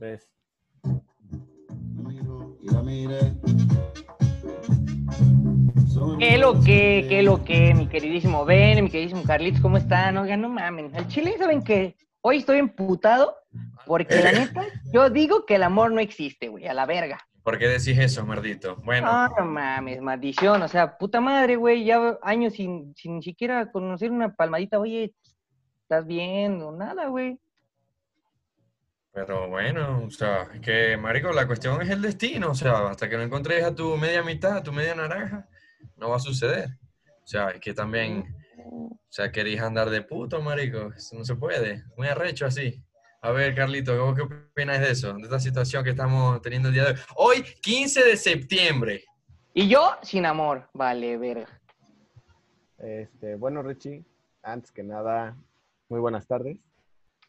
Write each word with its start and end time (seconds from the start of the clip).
Tres. 0.00 0.30
¿Qué 6.18 6.38
lo 6.38 6.58
que, 6.62 7.04
qué 7.06 7.22
lo 7.22 7.44
que, 7.44 7.74
mi 7.74 7.86
queridísimo 7.86 8.46
Ben, 8.46 8.82
mi 8.82 8.88
queridísimo 8.88 9.22
Carlitos, 9.24 9.60
¿cómo 9.60 9.76
están? 9.76 10.16
Oigan, 10.16 10.40
no 10.40 10.48
mamen. 10.48 10.96
Al 10.96 11.06
chile, 11.08 11.34
¿saben 11.36 11.62
qué? 11.62 11.96
Hoy 12.22 12.38
estoy 12.38 12.60
emputado 12.60 13.36
porque 13.84 14.22
la 14.22 14.32
neta, 14.32 14.64
yo 14.90 15.10
digo 15.10 15.44
que 15.44 15.56
el 15.56 15.64
amor 15.64 15.92
no 15.92 16.00
existe, 16.00 16.48
güey, 16.48 16.66
a 16.66 16.72
la 16.72 16.86
verga. 16.86 17.18
¿Por 17.42 17.58
qué 17.58 17.68
decís 17.68 17.98
eso, 17.98 18.24
merdito? 18.24 18.76
Bueno, 18.82 19.06
No, 19.06 19.28
no 19.28 19.44
mames, 19.44 20.00
maldición. 20.00 20.62
O 20.62 20.68
sea, 20.68 20.96
puta 20.96 21.20
madre, 21.20 21.56
güey, 21.56 21.84
ya 21.84 22.18
años 22.22 22.54
sin, 22.54 22.94
sin 22.96 23.16
ni 23.16 23.22
siquiera 23.22 23.70
conocer 23.70 24.10
una 24.10 24.32
palmadita. 24.32 24.78
Oye, 24.78 25.12
¿estás 25.82 26.06
bien? 26.06 26.62
O 26.62 26.72
nada, 26.72 27.08
güey. 27.08 27.38
Pero 29.12 29.48
bueno, 29.48 30.04
o 30.06 30.10
sea, 30.10 30.48
es 30.54 30.60
que, 30.60 30.96
marico, 30.96 31.32
la 31.32 31.46
cuestión 31.46 31.82
es 31.82 31.90
el 31.90 32.00
destino, 32.00 32.50
o 32.50 32.54
sea, 32.54 32.88
hasta 32.88 33.08
que 33.08 33.16
no 33.16 33.22
encontres 33.22 33.64
a 33.64 33.74
tu 33.74 33.96
media 33.96 34.22
mitad, 34.22 34.58
a 34.58 34.62
tu 34.62 34.72
media 34.72 34.94
naranja, 34.94 35.48
no 35.96 36.10
va 36.10 36.16
a 36.16 36.20
suceder. 36.20 36.70
O 37.22 37.26
sea, 37.26 37.50
es 37.50 37.60
que 37.60 37.74
también, 37.74 38.34
o 38.56 38.98
sea, 39.08 39.32
querís 39.32 39.60
andar 39.60 39.90
de 39.90 40.02
puto, 40.02 40.40
marico, 40.40 40.92
eso 40.96 41.16
no 41.16 41.24
se 41.24 41.34
puede, 41.34 41.84
muy 41.96 42.06
arrecho 42.06 42.46
así. 42.46 42.82
A 43.22 43.32
ver, 43.32 43.54
Carlito, 43.54 43.98
¿vos 44.02 44.16
¿qué 44.16 44.22
opinas 44.22 44.80
de 44.80 44.92
eso? 44.92 45.12
De 45.12 45.22
esta 45.24 45.38
situación 45.38 45.84
que 45.84 45.90
estamos 45.90 46.40
teniendo 46.40 46.68
el 46.68 46.74
día 46.74 46.84
de 46.84 46.90
hoy. 47.16 47.38
Hoy, 47.38 47.42
15 47.60 48.04
de 48.04 48.16
septiembre. 48.16 49.04
Y 49.52 49.68
yo 49.68 49.96
sin 50.02 50.24
amor, 50.24 50.70
vale, 50.72 51.18
verga. 51.18 51.60
Este, 52.78 53.34
bueno, 53.34 53.62
Richie, 53.62 54.04
antes 54.42 54.72
que 54.72 54.82
nada, 54.82 55.36
muy 55.88 56.00
buenas 56.00 56.26
tardes. 56.26 56.56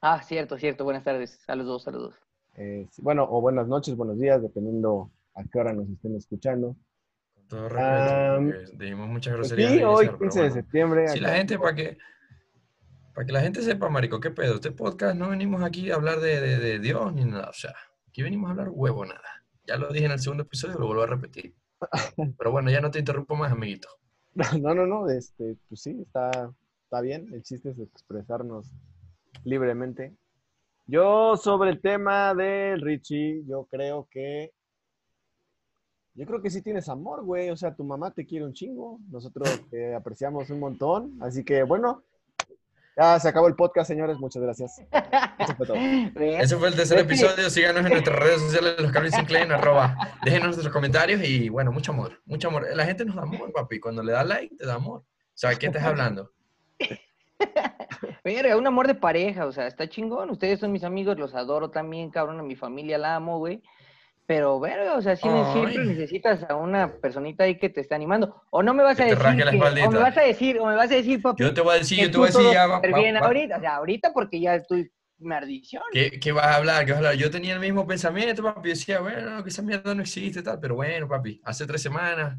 Ah, 0.02 0.22
cierto, 0.23 0.58
cierto. 0.58 0.84
Buenas 0.84 1.04
tardes 1.04 1.40
a 1.48 1.55
los 1.55 1.66
dos, 1.68 1.88
a 1.88 1.91
los 1.91 2.02
dos. 2.04 2.16
Eh, 2.55 2.88
sí, 2.92 3.02
bueno, 3.02 3.28
o 3.30 3.40
buenas 3.42 3.68
noches, 3.68 3.96
buenos 3.96 4.18
días, 4.20 4.42
dependiendo 4.42 5.12
a 5.36 5.44
qué 5.44 5.59
hora 5.59 5.73
nos 5.73 5.88
estén 5.90 6.16
escuchando. 6.16 6.75
Con 7.36 7.48
todo 7.48 7.70
respeto, 7.70 8.42
porque 8.67 8.84
dijimos 8.84 9.08
muchas 9.08 9.36
Pues 9.36 9.50
groserías. 9.52 9.72
sí, 9.72 9.84
hoy, 9.84 10.06
iniciar, 10.06 10.17
pero 10.17 10.20
15 10.20 10.40
de 10.40 10.48
bueno. 10.50 10.53
septiembre. 10.62 11.08
Si 11.09 11.20
la 11.20 11.30
gente, 11.36 11.59
para 11.59 11.75
que, 11.75 11.98
para 13.14 13.25
que 13.28 13.31
la 13.34 13.42
gente 13.42 13.62
sepa, 13.62 13.90
marico, 13.90 14.20
¿qué 14.20 14.31
pedo? 14.31 14.56
Este 14.56 14.72
podcast 14.72 15.16
no 15.16 15.30
venimos 15.30 15.62
aquí 15.64 15.92
a 15.92 15.95
hablar 15.95 16.20
de, 16.20 16.42
de- 16.42 16.58
de 16.58 16.80
Dios 16.80 17.14
ni 17.14 17.25
nada, 17.25 17.50
o 17.50 17.53
sea, 17.53 17.73
aquí 18.08 18.23
venimos 18.23 18.47
a 18.50 18.52
hablar 18.52 18.70
huevo 18.72 19.06
nada. 19.06 19.22
Ya 19.68 19.78
lo 19.78 19.90
dije 19.94 20.06
en 20.06 20.12
el 20.12 20.20
segundo 20.20 20.44
episodio, 20.44 20.80
lo 20.80 20.88
vuelvo 20.88 21.03
a 21.03 21.08
repetir. 21.08 21.53
Pero 22.38 22.52
bueno, 22.52 22.72
ya 22.72 22.81
no 22.81 22.90
te 22.92 23.00
interrumpo 23.00 23.36
más, 23.36 23.52
amiguito. 23.52 23.88
No, 24.62 24.73
no, 24.73 24.88
no, 24.88 25.09
este, 25.09 25.58
pues 25.68 25.81
sí, 25.81 25.97
está, 26.02 26.31
está 26.86 27.02
bien. 27.02 27.28
El 27.34 27.44
chiste 27.44 27.70
es 27.72 27.80
expresarnos 27.80 28.72
libremente. 29.44 30.14
Yo 30.88 31.38
sobre 31.38 31.70
el 31.70 31.80
tema 31.80 32.34
del 32.34 32.82
Richie, 32.82 33.44
yo 33.48 33.66
creo 33.66 34.08
que, 34.12 34.52
yo 36.16 36.26
creo 36.26 36.42
que 36.42 36.50
sí 36.50 36.62
tienes 36.62 36.90
amor, 36.90 37.24
güey. 37.24 37.50
O 37.50 37.56
sea, 37.56 37.74
tu 37.74 37.84
mamá 37.84 38.12
te 38.12 38.26
quiere 38.26 38.46
un 38.46 38.54
chingo, 38.54 39.00
nosotros 39.09 39.62
te 39.70 39.96
apreciamos 39.96 40.50
un 40.50 40.59
montón. 40.59 41.18
Así 41.22 41.44
que 41.44 41.64
bueno, 41.64 42.04
ya 42.98 43.20
se 43.20 43.30
acabó 43.30 43.48
el 43.48 43.56
podcast, 43.56 43.88
señores. 43.88 44.18
Muchas 44.18 44.44
gracias. 44.44 44.80
Eso 45.40 45.56
fue 45.56 45.66
todo. 45.66 45.78
Ese 46.16 46.58
fue 46.58 46.68
el 46.68 46.76
tercer 46.76 47.00
episodio. 47.00 47.50
Síganos 47.50 47.86
en 47.86 47.92
nuestras 47.92 48.20
redes 48.20 48.42
sociales, 48.42 48.76
los 48.80 48.92
Carlos 48.92 49.14
Sinclair, 49.14 49.52
arroba. 49.52 49.96
Déjenos 50.24 50.50
nuestros 50.50 50.74
comentarios 50.74 51.24
y 51.24 51.50
bueno, 51.50 51.72
mucho 51.72 51.94
amor, 51.94 52.22
mucho 52.26 52.50
amor. 52.50 52.68
La 52.76 52.86
gente 52.86 53.06
nos 53.06 53.16
da 53.16 53.22
amor, 53.22 53.52
papi. 53.54 53.80
Cuando 53.80 54.04
le 54.04 54.12
da 54.12 54.24
like, 54.24 54.56
te 54.58 54.66
da 54.66 54.76
amor. 54.76 55.00
O 55.02 55.06
sea, 55.34 55.56
¿qué 55.56 55.68
estás 55.68 55.84
hablando? 55.84 56.32
Verga, 58.23 58.58
un 58.58 58.67
amor 58.67 58.88
de 58.88 58.95
pareja, 58.95 59.45
o 59.45 59.52
sea, 59.52 59.67
está 59.67 59.88
chingón. 59.89 60.30
Ustedes 60.30 60.59
son 60.59 60.72
mis 60.72 60.84
amigos, 60.84 61.17
los 61.17 61.34
adoro 61.36 61.70
también, 61.72 62.09
cabrón. 62.09 62.39
A 62.39 62.44
mi 62.44 62.56
familia 62.56 62.97
la 62.97 63.16
amo, 63.16 63.38
güey. 63.39 63.61
Pero, 64.28 64.59
verga, 64.59 64.95
o 64.95 65.02
sea, 65.02 65.16
siempre 65.16 65.81
Ay. 65.81 65.88
necesitas 65.88 66.45
a 66.50 66.56
una 66.56 66.94
personita 67.02 67.44
ahí 67.44 67.58
que 67.58 67.69
te 67.69 67.81
esté 67.81 67.95
animando. 67.95 68.44
O 68.50 68.64
no 68.64 68.73
me 68.73 68.84
vas 68.84 68.95
Que 68.95 69.03
a 69.03 69.06
decir. 69.08 69.19
que- 69.50 69.84
o 69.84 69.91
me 69.91 70.00
vas 70.00 70.18
a 70.18 70.22
decir, 70.22 70.59
o 70.59 70.66
me 70.68 70.75
vas 70.75 70.90
a 70.91 70.96
decir, 70.96 71.22
papi. 71.22 71.44
Yo 71.44 71.53
te 71.53 71.62
voy 71.62 71.75
a 71.75 71.79
decir, 71.79 72.00
yo 72.00 72.12
te 72.12 72.18
voy 72.18 72.29
a 72.29 72.31
decir 72.31 72.52
ya. 72.53 72.68
va- 72.68 72.79
bien 72.79 73.16
va- 73.16 73.19
ahorita, 73.19 73.58
o 73.58 73.59
sea, 73.59 73.75
ahorita 73.75 74.13
porque 74.13 74.40
ya 74.40 74.56
estoy 74.56 74.90
maldición. 75.19 75.84
¿Qué, 75.91 76.19
qué 76.19 76.31
vas 76.31 76.46
a 76.46 76.56
hablar? 76.56 76.85
¿Qué 76.85 76.91
vas 76.94 76.97
a 76.97 77.09
hablar? 77.09 77.16
Yo 77.16 77.29
tenía 77.29 77.53
el 77.56 77.59
mismo 77.59 77.85
pensamiento, 77.85 78.41
papi. 78.41 78.69
Yo 78.69 78.75
decía, 78.75 79.02
bueno, 79.02 79.44
que 79.44 79.50
esa 79.50 79.63
mierda 79.63 79.94
no 79.94 80.02
existe, 80.02 80.41
tal. 80.41 80.59
Pero 80.62 80.75
bueno, 80.75 81.08
papi, 81.09 81.41
hace 81.44 81.66
tres 81.68 81.81
semanas, 81.81 82.38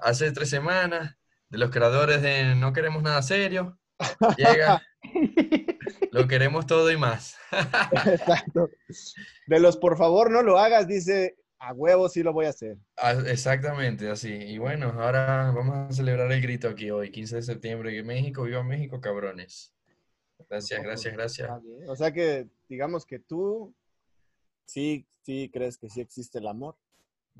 hace 0.00 0.32
tres 0.32 0.50
semanas, 0.50 1.16
de 1.48 1.58
los 1.58 1.70
creadores 1.70 2.20
de 2.22 2.56
No 2.56 2.72
Queremos 2.72 3.02
Nada 3.02 3.22
Serio, 3.22 3.78
llega, 4.36 4.82
lo 6.12 6.26
queremos 6.26 6.66
todo 6.66 6.90
y 6.90 6.96
más. 6.96 7.36
Exacto. 8.06 8.70
De 9.46 9.60
los 9.60 9.76
por 9.76 9.96
favor 9.96 10.30
no 10.30 10.42
lo 10.42 10.58
hagas, 10.58 10.86
dice 10.86 11.36
a 11.58 11.72
huevo 11.72 12.08
sí 12.08 12.22
lo 12.22 12.32
voy 12.32 12.46
a 12.46 12.50
hacer. 12.50 12.76
Ah, 12.96 13.12
Exactamente, 13.26 14.10
así. 14.10 14.32
Y 14.32 14.58
bueno, 14.58 14.92
ahora 14.98 15.50
vamos 15.54 15.76
a 15.76 15.92
celebrar 15.92 16.30
el 16.30 16.42
grito 16.42 16.68
aquí 16.68 16.90
hoy, 16.90 17.10
15 17.10 17.36
de 17.36 17.42
septiembre, 17.42 17.92
que 17.92 18.02
México, 18.02 18.42
viva 18.42 18.62
México, 18.62 19.00
cabrones. 19.00 19.72
Gracias, 20.48 20.82
gracias, 20.82 21.14
gracias. 21.14 21.62
Bien. 21.62 21.88
O 21.88 21.96
sea 21.96 22.12
que, 22.12 22.48
digamos 22.68 23.06
que 23.06 23.18
tú 23.18 23.74
sí, 24.66 25.06
sí 25.22 25.50
crees 25.52 25.78
que 25.78 25.88
sí 25.88 26.00
existe 26.00 26.38
el 26.38 26.46
amor. 26.46 26.76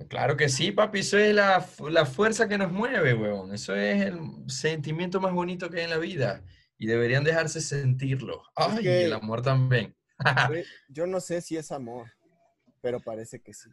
Claro 0.08 0.36
que 0.36 0.48
sí, 0.50 0.72
papi, 0.72 0.98
eso 1.00 1.16
es 1.18 1.34
la, 1.34 1.66
la 1.90 2.04
fuerza 2.06 2.46
que 2.48 2.58
nos 2.58 2.70
mueve, 2.70 3.14
huevón. 3.14 3.54
Eso 3.54 3.74
es 3.74 4.02
el 4.02 4.20
sentimiento 4.48 5.20
más 5.20 5.32
bonito 5.32 5.70
que 5.70 5.78
hay 5.78 5.84
en 5.84 5.90
la 5.90 5.98
vida. 5.98 6.44
Y 6.78 6.86
deberían 6.86 7.24
dejarse 7.24 7.60
sentirlo. 7.62 8.42
Ay, 8.54 8.82
que- 8.82 9.04
el 9.06 9.12
amor 9.14 9.40
también. 9.40 9.96
Yo 10.90 11.06
no 11.06 11.20
sé 11.20 11.40
si 11.40 11.56
es 11.56 11.72
amor, 11.72 12.10
pero 12.82 13.00
parece 13.00 13.40
que 13.40 13.54
sí. 13.54 13.70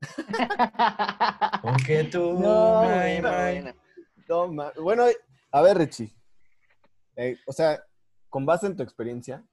Porque 1.62 2.04
tú, 2.04 2.34
No, 2.40 2.80
my, 2.82 2.88
Bueno, 2.88 3.28
my. 3.30 3.36
bueno. 3.52 3.72
No, 4.28 4.52
ma- 4.52 4.72
bueno, 4.80 5.04
a 5.50 5.62
ver, 5.62 5.76
Richie. 5.78 6.10
Eh, 7.16 7.36
o 7.46 7.52
sea, 7.52 7.82
con 8.30 8.46
base 8.46 8.66
en 8.66 8.76
tu 8.76 8.82
experiencia, 8.82 9.44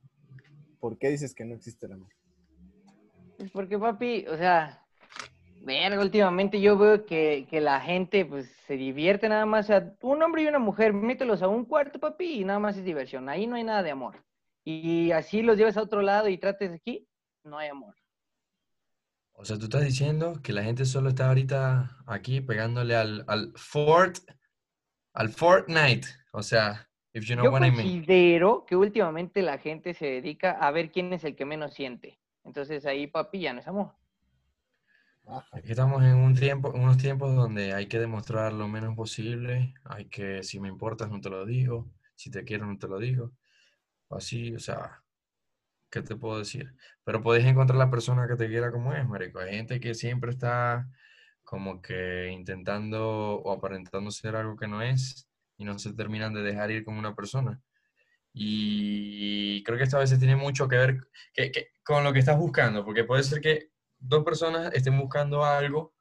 ¿por 0.80 0.98
qué 0.98 1.10
dices 1.10 1.34
que 1.36 1.44
no 1.44 1.56
existe 1.56 1.86
el 1.88 1.94
amor? 1.94 2.10
Pues 3.38 3.52
porque, 3.52 3.78
papi, 3.78 4.26
o 4.28 4.38
sea, 4.38 4.86
verga, 5.62 6.02
últimamente 6.02 6.60
yo 6.62 6.78
veo 6.78 7.06
que, 7.06 7.48
que 7.50 7.62
la 7.62 7.80
gente, 7.82 8.26
pues, 8.26 8.50
se 8.68 8.76
divierte 8.76 9.30
nada 9.30 9.46
más. 9.46 9.66
O 9.66 9.68
sea, 9.68 9.94
un 10.02 10.22
hombre 10.24 10.44
y 10.44 10.48
una 10.48 10.60
mujer, 10.60 10.94
mételos 10.94 11.42
a 11.42 11.48
un 11.48 11.66
cuarto, 11.66 12.00
papi, 12.00 12.42
y 12.42 12.46
nada 12.46 12.60
más 12.60 12.78
es 12.78 12.84
diversión. 12.86 13.30
Ahí 13.30 13.48
no 13.48 13.56
hay 13.56 13.64
nada 13.64 13.84
de 13.84 13.92
amor. 13.92 14.24
Y 14.64 15.12
así 15.12 15.42
los 15.42 15.58
llevas 15.58 15.78
a 15.78 15.82
otro 15.82 16.02
lado 16.02 16.28
y 16.30 16.38
trates 16.38 16.72
aquí, 16.72 17.08
no 17.44 17.58
hay 17.58 17.70
amor. 17.70 17.96
O 19.34 19.46
sea, 19.46 19.58
tú 19.58 19.66
estás 19.66 19.84
diciendo 19.86 20.40
que 20.44 20.52
la 20.52 20.64
gente 20.64 20.86
solo 20.86 21.10
está 21.10 21.30
ahorita 21.30 21.98
aquí 22.06 22.42
pegándole 22.42 22.96
al, 22.96 23.24
al 23.28 23.54
Fort, 23.56 24.18
al 25.14 25.30
Fortnite. 25.30 26.08
O 26.34 26.44
sea, 26.44 26.90
if 27.14 27.24
you 27.26 27.36
know 27.36 27.46
Yo 27.46 27.52
what 27.52 27.62
I 27.66 27.72
mean. 27.72 28.04
considero 28.04 28.66
que 28.66 28.76
últimamente 28.76 29.42
la 29.42 29.58
gente 29.58 29.94
se 29.94 30.06
dedica 30.08 30.52
a 30.52 30.72
ver 30.72 30.92
quién 30.92 31.14
es 31.14 31.24
el 31.24 31.36
que 31.36 31.46
menos 31.46 31.74
siente. 31.74 32.20
Entonces 32.44 32.86
ahí, 32.86 33.08
papi, 33.08 33.40
ya 33.40 33.54
no 33.54 33.62
es 33.62 33.68
amor. 33.68 33.94
Estamos 35.64 36.04
en 36.04 36.16
un 36.16 36.34
tiempo, 36.36 36.72
unos 36.72 36.98
tiempos 36.98 37.36
donde 37.36 37.74
hay 37.74 37.88
que 37.88 38.00
demostrar 38.00 38.52
lo 38.54 38.68
menos 38.68 38.96
posible. 38.96 39.74
Hay 39.84 40.06
que, 40.06 40.44
si 40.44 40.60
me 40.60 40.68
importas, 40.70 41.10
no 41.10 41.22
te 41.22 41.30
lo 41.30 41.46
digo. 41.46 41.88
Si 42.16 42.32
te 42.32 42.44
quiero, 42.44 42.66
no 42.66 42.78
te 42.80 42.88
lo 42.88 42.98
digo. 43.00 43.32
Así, 44.10 44.56
o 44.56 44.60
sea, 44.60 45.04
¿qué 45.92 46.02
te 46.04 46.16
puedo 46.16 46.40
decir? 46.40 46.76
Pero 47.06 47.22
podés 47.24 47.46
encontrar 47.46 47.78
la 47.80 47.92
persona 47.92 48.28
que 48.28 48.36
te 48.38 48.48
quiera 48.50 48.72
como 48.72 48.94
es, 48.94 49.08
marico. 49.08 49.40
Hay 49.40 49.52
gente 49.56 49.80
que 49.80 49.96
siempre 49.96 50.32
está 50.32 50.90
como 51.44 51.82
que 51.82 52.30
intentando 52.32 53.36
o 53.38 53.52
aparentando 53.54 54.12
ser 54.12 54.36
algo 54.36 54.58
que 54.58 54.68
no 54.68 54.82
es 54.82 55.30
y 55.58 55.66
no 55.66 55.80
se 55.80 55.94
terminan 55.94 56.34
de 56.34 56.44
dejar 56.44 56.72
ir 56.72 56.86
como 56.86 57.00
una 57.00 57.16
persona. 57.16 57.62
Y 58.34 59.64
creo 59.64 59.78
que 59.78 59.84
esto 59.86 59.98
a 59.98 60.02
veces 60.02 60.20
tiene 60.20 60.36
mucho 60.36 60.68
que 60.68 60.78
ver 60.78 60.98
que- 61.34 61.52
con 61.84 62.04
lo 62.04 62.14
que 62.14 62.20
estás 62.20 62.38
buscando, 62.38 62.86
porque 62.86 63.04
puede 63.04 63.24
ser 63.24 63.42
que 63.42 63.72
dos 64.00 64.24
personas 64.24 64.74
estén 64.74 64.98
buscando 64.98 65.44
algo, 65.44 65.94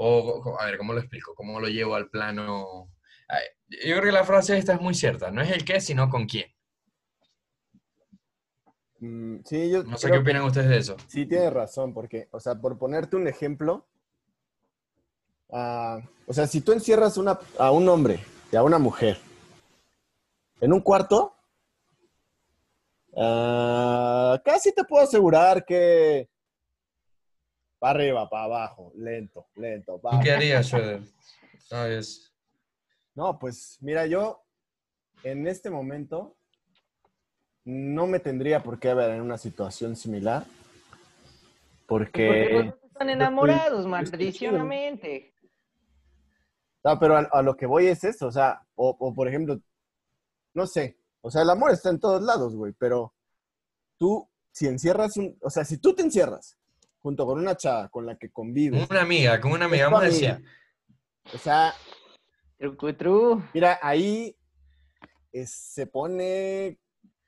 o, 0.00 0.56
a 0.60 0.66
ver, 0.66 0.78
¿cómo 0.78 0.92
lo 0.92 1.00
explico? 1.00 1.34
¿Cómo 1.34 1.58
lo 1.58 1.66
llevo 1.66 1.96
al 1.96 2.08
plano? 2.08 2.88
Ay, 3.28 3.42
Yo 3.68 3.96
creo 3.96 4.02
que 4.02 4.12
la 4.12 4.24
frase 4.24 4.56
esta 4.56 4.74
es 4.74 4.80
muy 4.80 4.94
cierta, 4.94 5.32
no 5.32 5.42
es 5.42 5.50
el 5.50 5.64
qué, 5.64 5.80
sino 5.80 6.08
con 6.08 6.26
quién. 6.26 6.46
Mm, 9.00 9.40
sí, 9.44 9.70
yo 9.70 9.82
No 9.82 9.96
sé 9.96 10.08
qué 10.10 10.18
opinan 10.18 10.44
ustedes 10.44 10.68
de 10.68 10.78
eso. 10.78 10.96
Sí, 11.08 11.26
tienes 11.26 11.52
razón, 11.52 11.92
porque, 11.92 12.28
o 12.30 12.38
sea, 12.38 12.54
por 12.54 12.78
ponerte 12.78 13.16
un 13.16 13.26
ejemplo, 13.26 13.88
ah, 15.50 15.98
o 16.26 16.32
sea, 16.32 16.46
si 16.46 16.60
tú 16.60 16.72
encierras 16.72 17.16
una, 17.16 17.38
a 17.58 17.72
un 17.72 17.88
hombre 17.88 18.20
y 18.52 18.56
a 18.56 18.62
una 18.62 18.78
mujer 18.78 19.18
en 20.60 20.72
un 20.72 20.80
cuarto, 20.80 21.34
ah, 23.16 24.40
casi 24.44 24.72
te 24.72 24.84
puedo 24.84 25.02
asegurar 25.02 25.64
que 25.64 26.28
para 27.78 27.98
arriba, 27.98 28.28
para 28.28 28.44
abajo, 28.44 28.92
lento, 28.96 29.46
lento, 29.56 29.98
¿Tú 30.00 30.06
va. 30.06 30.20
qué 30.20 30.32
harías, 30.32 30.66
Schroeder? 30.66 31.02
¿Sabes? 31.58 32.32
No, 33.14 33.38
pues 33.38 33.78
mira, 33.80 34.06
yo 34.06 34.44
en 35.22 35.46
este 35.46 35.70
momento 35.70 36.36
no 37.64 38.06
me 38.06 38.20
tendría 38.20 38.62
por 38.62 38.78
qué 38.78 38.94
ver 38.94 39.10
en 39.10 39.20
una 39.20 39.38
situación 39.38 39.96
similar, 39.96 40.44
Porque... 41.86 42.26
Porque 42.26 42.54
dos 42.54 42.74
están 42.84 43.10
enamorados, 43.10 43.86
maldicionamente. 43.86 45.34
No, 46.84 46.98
pero 46.98 47.16
a, 47.16 47.20
a 47.20 47.42
lo 47.42 47.56
que 47.56 47.66
voy 47.66 47.86
es 47.86 48.02
eso, 48.04 48.26
o 48.26 48.32
sea, 48.32 48.66
o, 48.74 48.96
o, 48.98 49.14
por 49.14 49.28
ejemplo, 49.28 49.60
no 50.54 50.66
sé, 50.66 50.98
o 51.20 51.30
sea, 51.30 51.42
el 51.42 51.50
amor 51.50 51.72
está 51.72 51.90
en 51.90 52.00
todos 52.00 52.22
lados, 52.22 52.54
güey, 52.54 52.72
pero 52.72 53.14
tú, 53.96 54.28
si 54.50 54.66
encierras 54.66 55.16
un, 55.16 55.36
o 55.42 55.50
sea, 55.50 55.64
si 55.64 55.78
tú 55.78 55.94
te 55.94 56.02
encierras 56.02 56.57
junto 57.00 57.26
con 57.26 57.38
una 57.38 57.56
chava 57.56 57.88
con 57.88 58.06
la 58.06 58.16
que 58.16 58.30
convives, 58.30 58.86
Con 58.86 58.96
una 58.96 59.02
amiga, 59.04 59.40
con 59.40 59.52
una 59.52 59.64
amiga, 59.66 59.84
vamos 59.86 60.02
a 60.02 60.06
amiga, 60.06 60.34
decir. 60.34 60.48
o 61.34 61.38
sea, 61.38 61.74
mira, 63.54 63.78
ahí 63.82 64.36
es- 65.32 65.50
se 65.52 65.86
pone, 65.86 66.78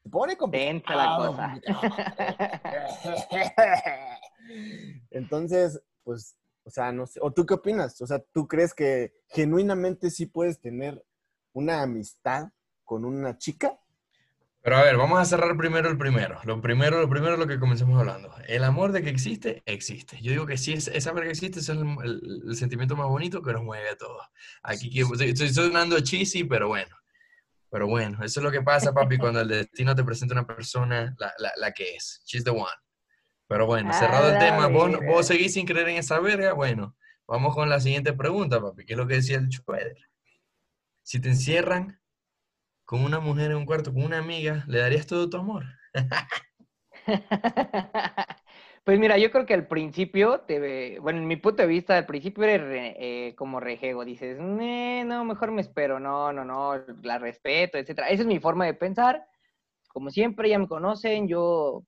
se 0.03 0.09
pone 0.11 0.37
Tensa 0.51 0.97
la 0.97 1.17
complicado, 1.17 1.33
cosa. 1.33 1.61
Entonces, 5.11 5.81
pues, 6.05 6.37
o 6.65 6.71
sea, 6.71 6.93
no 6.93 7.07
sé, 7.07 7.21
¿o 7.23 7.33
tú 7.33 7.47
qué 7.47 7.55
opinas? 7.55 8.01
O 8.01 8.07
sea, 8.07 8.19
¿tú 8.33 8.47
crees 8.49 8.75
que 8.75 9.15
genuinamente 9.29 10.11
sí 10.11 10.27
puedes 10.27 10.61
tener 10.61 11.05
una 11.53 11.83
amistad 11.83 12.49
con 12.85 13.05
una 13.05 13.39
chica? 13.39 13.79
Pero 14.63 14.77
a 14.77 14.83
ver, 14.83 14.97
vamos 14.99 15.19
a 15.19 15.25
cerrar 15.25 15.57
primero 15.57 15.89
el 15.89 15.97
primero. 15.97 16.39
Lo 16.45 16.61
primero, 16.61 17.01
lo 17.01 17.09
primero 17.09 17.37
lo 17.39 17.47
que 17.47 17.59
comencemos 17.59 17.99
hablando. 17.99 18.31
El 18.47 18.63
amor 18.65 18.93
de 18.93 19.03
que 19.03 19.09
existe, 19.09 19.63
existe. 19.65 20.19
Yo 20.21 20.33
digo 20.33 20.45
que 20.47 20.59
sí, 20.59 20.75
es- 20.75 20.89
esa 20.89 21.13
verga 21.13 21.31
existe, 21.31 21.61
ese 21.61 21.73
es 21.73 21.79
el, 21.79 21.87
el- 22.05 22.43
el 22.49 22.57
sentimiento 22.57 22.95
más 22.95 23.09
bonito 23.09 23.41
que 23.43 23.53
nos 23.55 23.63
mueve 23.63 23.89
a 23.89 23.97
todos. 23.97 24.23
Aquí 24.63 24.91
que- 24.91 25.01
estoy, 25.01 25.31
estoy 25.31 25.49
sonando 25.49 25.99
cheesy, 26.01 26.45
pero 26.45 26.69
bueno. 26.69 26.95
Pero 27.71 27.87
bueno, 27.87 28.23
eso 28.25 28.41
es 28.41 28.45
lo 28.45 28.51
que 28.51 28.61
pasa, 28.63 28.93
papi, 28.93 29.17
cuando 29.19 29.41
el 29.41 29.49
destino 29.49 29.95
te 29.95 30.05
presenta 30.05 30.35
una 30.35 30.47
persona, 30.47 31.15
la, 31.19 31.33
la, 31.39 31.53
la 31.57 31.73
que 31.73 31.95
es. 31.97 32.21
She's 32.27 32.45
the 32.45 32.51
one. 32.51 32.67
Pero 33.47 33.65
bueno, 33.67 33.91
A 33.91 33.93
cerrado 33.95 34.31
el 34.31 34.39
tema, 34.39 34.67
vos, 34.67 34.91
vos 35.07 35.27
seguís 35.27 35.55
sin 35.55 35.67
creer 35.67 35.89
en 35.89 35.97
esa 35.97 36.21
verga, 36.21 36.53
bueno, 36.53 36.97
vamos 37.27 37.55
con 37.55 37.69
la 37.69 37.81
siguiente 37.81 38.13
pregunta, 38.13 38.61
papi, 38.61 38.85
que 38.85 38.93
es 38.93 38.99
lo 38.99 39.07
que 39.07 39.15
decía 39.15 39.39
el 39.39 39.49
Schroeder. 39.51 39.97
Si 41.03 41.19
te 41.21 41.29
encierran 41.31 42.00
con 42.91 43.05
una 43.05 43.21
mujer 43.21 43.53
en 43.53 43.59
un 43.59 43.67
cuarto, 43.67 43.93
con 43.95 44.03
una 44.03 44.19
amiga, 44.19 44.65
¿le 44.67 44.81
darías 44.81 45.07
todo 45.07 45.31
tu 45.31 45.37
amor? 45.37 45.65
Pues 48.85 48.99
mira, 48.99 49.19
yo 49.19 49.31
creo 49.31 49.45
que 49.47 49.55
al 49.55 49.67
principio, 49.69 50.41
te, 50.41 50.99
bueno, 51.01 51.19
en 51.21 51.27
mi 51.29 51.37
punto 51.37 51.63
de 51.63 51.69
vista, 51.69 51.97
al 51.99 52.07
principio 52.07 52.45
eres 52.45 52.63
re- 52.63 53.29
eh, 53.29 53.35
como 53.37 53.61
rejego, 53.61 54.05
dices, 54.07 54.39
"Nee, 54.41 55.05
no, 55.05 55.25
mejor 55.25 55.53
me 55.53 55.61
espero, 55.61 56.01
no, 56.01 56.33
no, 56.33 56.45
no, 56.45 56.75
la 57.03 57.19
respeto, 57.19 57.77
etcétera. 57.79 58.09
Esa 58.09 58.23
es 58.23 58.27
mi 58.27 58.41
forma 58.41 58.65
de 58.67 58.75
pensar. 58.75 59.25
Como 59.89 60.11
siempre, 60.11 60.49
ya 60.51 60.59
me 60.59 60.69
conocen, 60.69 61.29
yo 61.29 61.85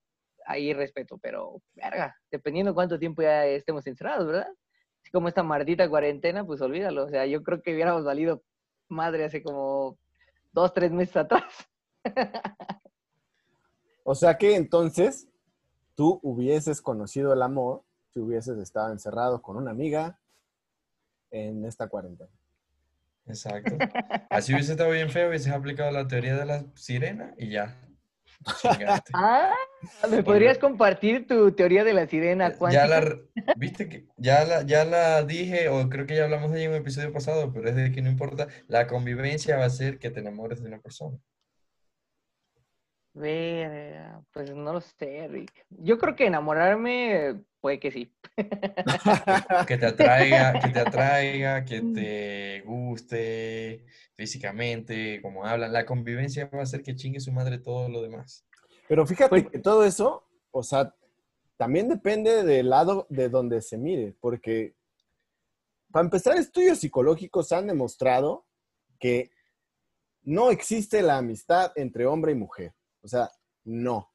ahí 0.47 0.75
respeto, 0.75 1.19
pero, 1.19 1.63
verga, 1.75 2.17
dependiendo 2.31 2.75
cuánto 2.75 2.99
tiempo 2.99 3.23
ya 3.23 3.47
estemos 3.47 3.87
encerrados, 3.87 4.27
¿verdad? 4.27 4.49
Como 5.13 5.29
esta 5.29 5.43
maldita 5.43 5.89
cuarentena, 5.89 6.45
pues 6.47 6.61
olvídalo. 6.63 7.05
O 7.07 7.11
sea, 7.11 7.27
yo 7.27 7.43
creo 7.43 7.63
que 7.63 7.75
hubiéramos 7.75 8.05
valido 8.05 8.43
madre 8.89 9.25
hace 9.25 9.43
como 9.43 9.99
dos, 10.53 10.73
tres 10.73 10.93
meses 10.93 11.17
atrás. 11.17 11.45
O 14.05 14.17
sea 14.17 14.37
que 14.37 14.57
entonces 14.57 15.29
tú 15.95 16.19
hubieses 16.25 16.83
conocido 16.83 17.33
el 17.33 17.41
amor 17.43 17.85
si 18.13 18.19
hubieses 18.19 18.59
estado 18.59 18.91
encerrado 18.91 19.41
con 19.41 19.57
una 19.57 19.71
amiga 19.71 20.19
en 21.31 21.65
esta 21.65 21.89
cuarentena. 21.89 22.31
Exacto. 23.27 23.77
Así 24.29 24.53
hubiese 24.53 24.73
estado 24.73 24.91
bien 24.91 25.09
feo, 25.11 25.29
hubieses 25.29 25.53
aplicado 25.53 25.91
la 25.93 26.09
teoría 26.09 26.37
de 26.37 26.45
la 26.45 26.65
sirena 26.75 27.33
y 27.39 27.51
ya. 27.51 27.81
Chingaste. 28.61 29.13
Ah, 29.15 29.55
¿me 30.11 30.23
podrías 30.23 30.59
compartir 30.59 31.27
tu 31.27 31.53
teoría 31.53 31.85
de 31.85 31.95
la 31.95 32.07
sirena 32.07 32.51
Ya 32.51 32.59
cuántica? 32.59 32.89
la, 32.89 33.01
re- 33.01 33.23
viste 33.57 33.89
que 33.89 34.07
ya 34.17 34.45
la, 34.45 34.63
ya 34.63 34.85
la 34.85 35.23
dije, 35.25 35.69
o 35.69 35.89
creo 35.89 36.07
que 36.07 36.17
ya 36.17 36.25
hablamos 36.25 36.51
de 36.53 36.59
ella 36.59 36.67
en 36.67 36.71
un 36.73 36.77
episodio 36.81 37.13
pasado, 37.13 37.53
pero 37.53 37.69
es 37.69 37.77
de 37.77 37.93
que 37.93 38.03
no 38.03 38.11
importa, 38.11 38.49
la 38.69 38.87
convivencia 38.87 39.57
va 39.57 39.65
a 39.67 39.71
ser 39.71 39.99
que 39.99 40.11
te 40.11 40.21
enamores 40.21 40.61
de 40.63 40.69
una 40.69 40.81
persona. 40.81 41.19
Verga, 43.15 44.23
pues 44.33 44.51
no 44.55 44.73
lo 44.73 44.81
sé, 44.81 45.29
Rick. 45.29 45.67
Yo 45.69 45.99
creo 45.99 46.17
que 46.17 46.27
enamorarme, 46.27 47.43
puede 47.61 47.79
que 47.79 47.91
sí. 47.91 48.11
Que 49.69 49.77
te 49.77 49.87
atraiga, 49.87 50.59
que 50.59 50.69
te 50.71 50.79
atraiga, 50.81 51.65
que 51.65 51.83
te 51.83 52.63
guste 52.65 53.85
físicamente, 54.17 55.21
como 55.21 55.45
hablan. 55.45 55.73
La 55.73 55.85
convivencia 55.85 56.49
va 56.53 56.61
a 56.61 56.63
hacer 56.63 56.83
que 56.83 56.95
chingue 56.97 57.21
su 57.21 57.33
madre 57.33 57.59
todo 57.59 57.89
lo 57.91 58.01
demás. 58.03 58.47
Pero 58.89 59.07
fíjate 59.07 59.29
Pues- 59.31 59.51
que 59.51 59.59
todo 59.59 59.85
eso, 59.85 60.27
o 60.51 60.63
sea, 60.63 60.95
también 61.57 61.89
depende 61.89 62.43
del 62.43 62.71
lado 62.71 63.07
de 63.09 63.29
donde 63.29 63.63
se 63.63 63.79
mire, 63.79 64.15
porque 64.21 64.75
para 65.93 66.05
empezar, 66.05 66.37
estudios 66.37 66.79
psicológicos 66.79 67.53
han 67.53 67.67
demostrado 67.67 68.47
que 68.99 69.31
no 70.23 70.51
existe 70.51 71.03
la 71.03 71.19
amistad 71.19 71.71
entre 71.77 72.07
hombre 72.07 72.33
y 72.33 72.35
mujer. 72.35 72.75
O 73.03 73.09
sea, 73.09 73.31
no. 73.65 74.11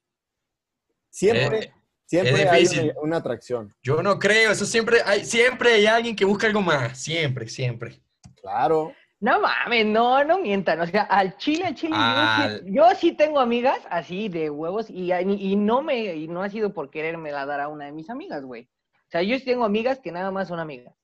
Siempre, 1.08 1.58
Eh, 1.66 1.72
siempre 2.04 2.48
hay 2.48 2.66
una, 2.66 3.00
una 3.00 3.16
atracción. 3.18 3.72
Yo 3.82 4.02
no 4.02 4.18
creo, 4.18 4.50
eso 4.50 4.66
siempre 4.66 4.98
hay, 5.04 5.24
siempre 5.24 5.74
hay 5.74 5.86
alguien 5.86 6.16
que 6.16 6.24
busca 6.24 6.46
algo 6.48 6.60
más, 6.62 6.98
siempre, 6.98 7.48
siempre. 7.48 8.02
Claro. 8.40 8.92
No 9.20 9.40
mames, 9.40 9.84
no, 9.84 10.22
no 10.22 10.38
mientan. 10.38 10.80
O 10.80 10.86
sea, 10.86 11.02
al 11.02 11.36
chile, 11.38 11.64
al 11.66 11.74
chile, 11.74 11.96
yo 11.96 12.02
sí- 12.04 12.42
Al- 12.42 12.62
yo, 12.66 12.94
sí, 12.94 13.12
tengo 13.12 13.40
amigas 13.40 13.80
así 13.90 14.28
de 14.28 14.48
huevos 14.48 14.88
y, 14.90 15.12
y 15.12 15.56
no 15.56 15.82
me, 15.82 16.14
y 16.14 16.28
no 16.28 16.42
ha 16.42 16.48
sido 16.50 16.72
por 16.72 16.88
quererme 16.90 17.32
la 17.32 17.44
dar 17.44 17.60
a 17.60 17.68
una 17.68 17.86
de 17.86 17.92
mis 17.92 18.10
amigas, 18.10 18.44
güey. 18.44 18.68
O 19.08 19.10
sea, 19.10 19.22
yo 19.22 19.36
sí 19.38 19.44
tengo 19.44 19.64
amigas 19.64 19.98
que 19.98 20.12
nada 20.12 20.30
más 20.30 20.48
son 20.48 20.60
amigas. 20.60 20.94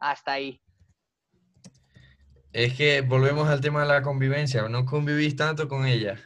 Hasta 0.00 0.32
ahí. 0.32 0.62
Es 2.52 2.72
que 2.74 3.02
volvemos 3.02 3.48
al 3.48 3.60
tema 3.60 3.82
de 3.82 3.88
la 3.88 4.00
convivencia, 4.02 4.66
no 4.68 4.86
convivís 4.86 5.36
tanto 5.36 5.68
con 5.68 5.86
ella. 5.86 6.18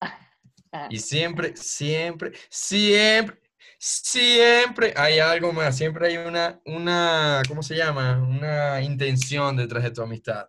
Y 0.88 0.98
siempre, 0.98 1.54
siempre, 1.54 2.32
siempre, 2.48 3.41
siempre 3.82 4.94
hay 4.96 5.18
algo 5.18 5.52
más, 5.52 5.76
siempre 5.76 6.06
hay 6.06 6.16
una, 6.16 6.60
una, 6.66 7.42
¿cómo 7.48 7.64
se 7.64 7.74
llama? 7.74 8.22
Una 8.22 8.80
intención 8.80 9.56
detrás 9.56 9.82
de 9.82 9.90
tu 9.90 10.02
amistad. 10.02 10.46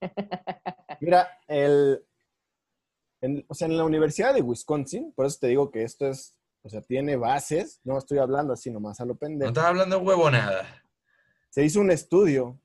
Mira, 1.00 1.28
el, 1.46 2.02
en, 3.20 3.44
o 3.48 3.54
sea, 3.54 3.68
en 3.68 3.76
la 3.76 3.84
Universidad 3.84 4.32
de 4.32 4.40
Wisconsin, 4.40 5.12
por 5.12 5.26
eso 5.26 5.36
te 5.42 5.48
digo 5.48 5.70
que 5.70 5.82
esto 5.82 6.06
es, 6.08 6.38
o 6.62 6.70
sea, 6.70 6.80
tiene 6.80 7.16
bases, 7.16 7.80
no 7.84 7.98
estoy 7.98 8.16
hablando 8.16 8.54
así 8.54 8.70
nomás 8.70 8.98
a 9.00 9.04
lo 9.04 9.12
No 9.12 9.18
pendejo. 9.18 9.48
estás 9.50 9.64
hablando 9.64 9.98
huevonada. 9.98 10.82
Se 11.50 11.62
hizo 11.62 11.80
un 11.82 11.90
estudio 11.90 12.58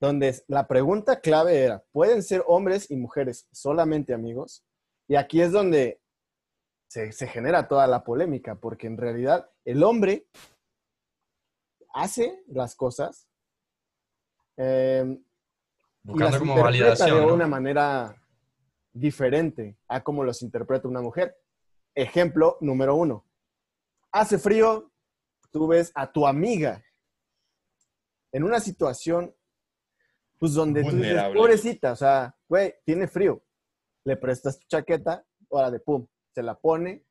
donde 0.00 0.40
la 0.46 0.68
pregunta 0.68 1.20
clave 1.20 1.64
era, 1.64 1.82
¿pueden 1.90 2.22
ser 2.22 2.44
hombres 2.46 2.88
y 2.92 2.96
mujeres 2.96 3.48
solamente 3.50 4.14
amigos? 4.14 4.64
Y 5.08 5.16
aquí 5.16 5.40
es 5.40 5.50
donde 5.50 6.00
se, 6.92 7.10
se 7.10 7.26
genera 7.26 7.68
toda 7.68 7.86
la 7.86 8.04
polémica, 8.04 8.56
porque 8.56 8.86
en 8.86 8.98
realidad 8.98 9.50
el 9.64 9.82
hombre 9.82 10.26
hace 11.94 12.44
las 12.48 12.76
cosas 12.76 13.30
eh, 14.58 15.02
y 15.06 15.26
Buscando 16.02 16.30
las 16.32 16.38
como 16.38 16.52
interpreta 16.52 16.88
validación. 16.88 17.20
de 17.20 17.26
¿no? 17.26 17.34
una 17.34 17.46
manera 17.46 18.22
diferente 18.92 19.78
a 19.88 20.04
cómo 20.04 20.22
los 20.22 20.42
interpreta 20.42 20.86
una 20.86 21.00
mujer. 21.00 21.34
Ejemplo 21.94 22.58
número 22.60 22.94
uno. 22.94 23.26
Hace 24.10 24.38
frío, 24.38 24.92
tú 25.50 25.68
ves 25.68 25.92
a 25.94 26.12
tu 26.12 26.26
amiga 26.26 26.84
en 28.32 28.44
una 28.44 28.60
situación, 28.60 29.34
pues 30.38 30.52
donde 30.52 30.84
tú 30.84 30.96
dices, 30.96 31.22
pobrecita, 31.34 31.92
o 31.92 31.96
sea, 31.96 32.36
güey, 32.46 32.74
tiene 32.84 33.08
frío. 33.08 33.42
Le 34.04 34.18
prestas 34.18 34.58
tu 34.58 34.66
chaqueta, 34.66 35.24
hora 35.48 35.70
de 35.70 35.80
pum, 35.80 36.06
se 36.34 36.42
la 36.42 36.58
pone 36.58 37.04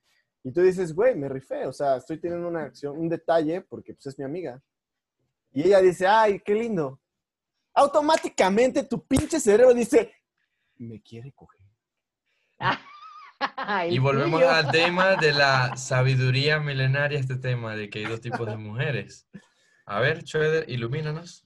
y 0.43 0.51
tú 0.51 0.61
dices, 0.61 0.93
güey, 0.93 1.15
me 1.15 1.29
rifé, 1.29 1.67
o 1.67 1.73
sea, 1.73 1.97
estoy 1.97 2.19
teniendo 2.19 2.47
una 2.47 2.63
acción, 2.63 2.97
un 2.97 3.09
detalle 3.09 3.61
porque 3.61 3.93
pues 3.93 4.07
es 4.07 4.17
mi 4.17 4.25
amiga. 4.25 4.61
Y 5.51 5.63
ella 5.63 5.81
dice, 5.81 6.07
ay, 6.07 6.39
qué 6.39 6.55
lindo. 6.55 6.99
Automáticamente 7.73 8.83
tu 8.83 9.05
pinche 9.05 9.39
cerebro 9.39 9.73
dice, 9.73 10.13
me 10.77 11.01
quiere 11.01 11.31
coger. 11.33 11.61
Y 13.89 13.97
volvemos 13.97 14.43
al 14.43 14.69
tema 14.69 15.15
de 15.15 15.33
la 15.33 15.75
sabiduría 15.75 16.59
milenaria, 16.59 17.19
este 17.19 17.37
tema 17.37 17.75
de 17.75 17.89
que 17.89 17.97
hay 17.97 18.05
dos 18.05 18.21
tipos 18.21 18.45
de 18.45 18.55
mujeres. 18.55 19.27
A 19.87 19.99
ver, 19.99 20.21
Schroeder, 20.21 20.69
ilumínanos. 20.69 21.43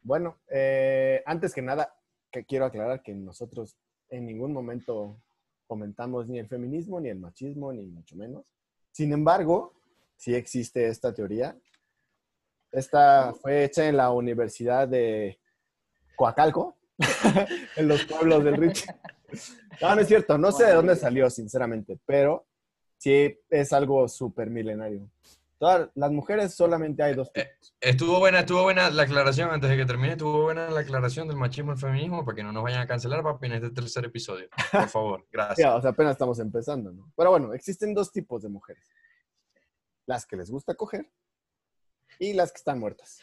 Bueno, 0.00 0.40
eh, 0.50 1.22
antes 1.26 1.54
que 1.54 1.62
nada, 1.62 1.94
que 2.32 2.44
quiero 2.44 2.64
aclarar 2.64 3.02
que 3.02 3.14
nosotros 3.14 3.76
en 4.08 4.26
ningún 4.26 4.52
momento 4.52 5.22
comentamos 5.68 6.26
ni 6.26 6.40
el 6.40 6.48
feminismo, 6.48 7.00
ni 7.00 7.10
el 7.10 7.20
machismo, 7.20 7.72
ni 7.72 7.86
mucho 7.86 8.16
menos. 8.16 8.44
Sin 8.90 9.12
embargo, 9.12 9.74
sí 10.16 10.34
existe 10.34 10.88
esta 10.88 11.14
teoría. 11.14 11.56
Esta 12.72 13.32
fue 13.34 13.64
hecha 13.64 13.86
en 13.86 13.96
la 13.96 14.10
Universidad 14.10 14.88
de 14.88 15.38
Coacalco, 16.16 16.76
en 17.76 17.86
los 17.86 18.04
pueblos 18.04 18.42
del 18.42 18.56
Rich. 18.56 18.86
No, 19.80 19.94
no 19.94 20.00
es 20.00 20.08
cierto, 20.08 20.38
no 20.38 20.50
sé 20.50 20.64
de 20.64 20.72
dónde 20.72 20.96
salió, 20.96 21.28
sinceramente, 21.28 21.98
pero 22.06 22.46
sí 22.96 23.38
es 23.50 23.72
algo 23.72 24.08
súper 24.08 24.50
milenario. 24.50 25.08
Todas 25.58 25.90
las 25.96 26.10
mujeres 26.12 26.54
solamente 26.54 27.02
hay 27.02 27.14
dos 27.14 27.30
Eh, 27.34 27.44
tipos. 27.44 27.74
Estuvo 27.80 28.18
buena, 28.20 28.40
estuvo 28.40 28.62
buena 28.62 28.90
la 28.90 29.02
aclaración, 29.02 29.50
antes 29.50 29.68
de 29.68 29.76
que 29.76 29.84
termine, 29.84 30.12
estuvo 30.12 30.42
buena 30.42 30.70
la 30.70 30.80
aclaración 30.80 31.26
del 31.26 31.36
machismo 31.36 31.72
y 31.72 31.74
el 31.74 31.80
feminismo 31.80 32.24
para 32.24 32.36
que 32.36 32.44
no 32.44 32.52
nos 32.52 32.62
vayan 32.62 32.80
a 32.80 32.86
cancelar, 32.86 33.22
papi, 33.24 33.46
en 33.46 33.52
este 33.54 33.70
tercer 33.70 34.04
episodio. 34.04 34.48
Por 34.70 34.88
favor, 34.88 35.26
gracias. 35.32 35.58
Ya, 35.58 35.74
o 35.74 35.80
sea, 35.80 35.90
apenas 35.90 36.12
estamos 36.12 36.38
empezando, 36.38 36.92
¿no? 36.92 37.10
Pero 37.16 37.30
bueno, 37.30 37.52
existen 37.54 37.92
dos 37.92 38.12
tipos 38.12 38.42
de 38.42 38.48
mujeres. 38.48 38.84
Las 40.06 40.24
que 40.26 40.36
les 40.36 40.48
gusta 40.50 40.74
coger 40.74 41.10
y 42.20 42.34
las 42.34 42.52
que 42.52 42.58
están 42.58 42.78
muertas. 42.78 43.18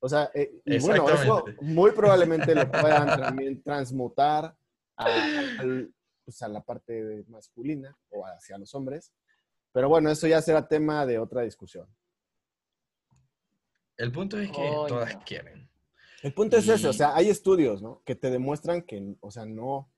O 0.00 0.08
sea, 0.08 0.30
eh, 0.34 0.60
y 0.64 0.78
bueno, 0.80 1.08
eso 1.10 1.44
muy 1.60 1.92
probablemente 1.92 2.54
lo 2.54 2.68
puedan 2.72 3.20
también 3.20 3.62
transmutar 3.62 4.56
a, 4.96 5.04
al- 5.60 5.92
pues, 6.24 6.42
a 6.42 6.48
la 6.48 6.60
parte 6.62 7.24
masculina 7.28 7.96
o 8.10 8.24
hacia 8.26 8.56
los 8.58 8.74
hombres. 8.74 9.12
Pero 9.72 9.88
bueno, 9.88 10.10
eso 10.10 10.26
ya 10.26 10.40
será 10.42 10.66
tema 10.68 11.06
de 11.06 11.18
otra 11.18 11.42
discusión. 11.42 11.86
El 13.96 14.12
punto 14.12 14.38
es 14.38 14.50
que 14.50 14.70
todas 14.88 15.16
quieren. 15.24 15.68
El 16.22 16.32
punto 16.34 16.56
es 16.56 16.68
ese, 16.68 16.88
o 16.88 16.92
sea, 16.92 17.14
hay 17.16 17.28
estudios, 17.30 17.82
¿no? 17.82 18.02
Que 18.04 18.14
te 18.14 18.30
demuestran 18.30 18.82
que, 18.82 19.16
o 19.20 19.30
sea, 19.30 19.44
no, 19.44 19.90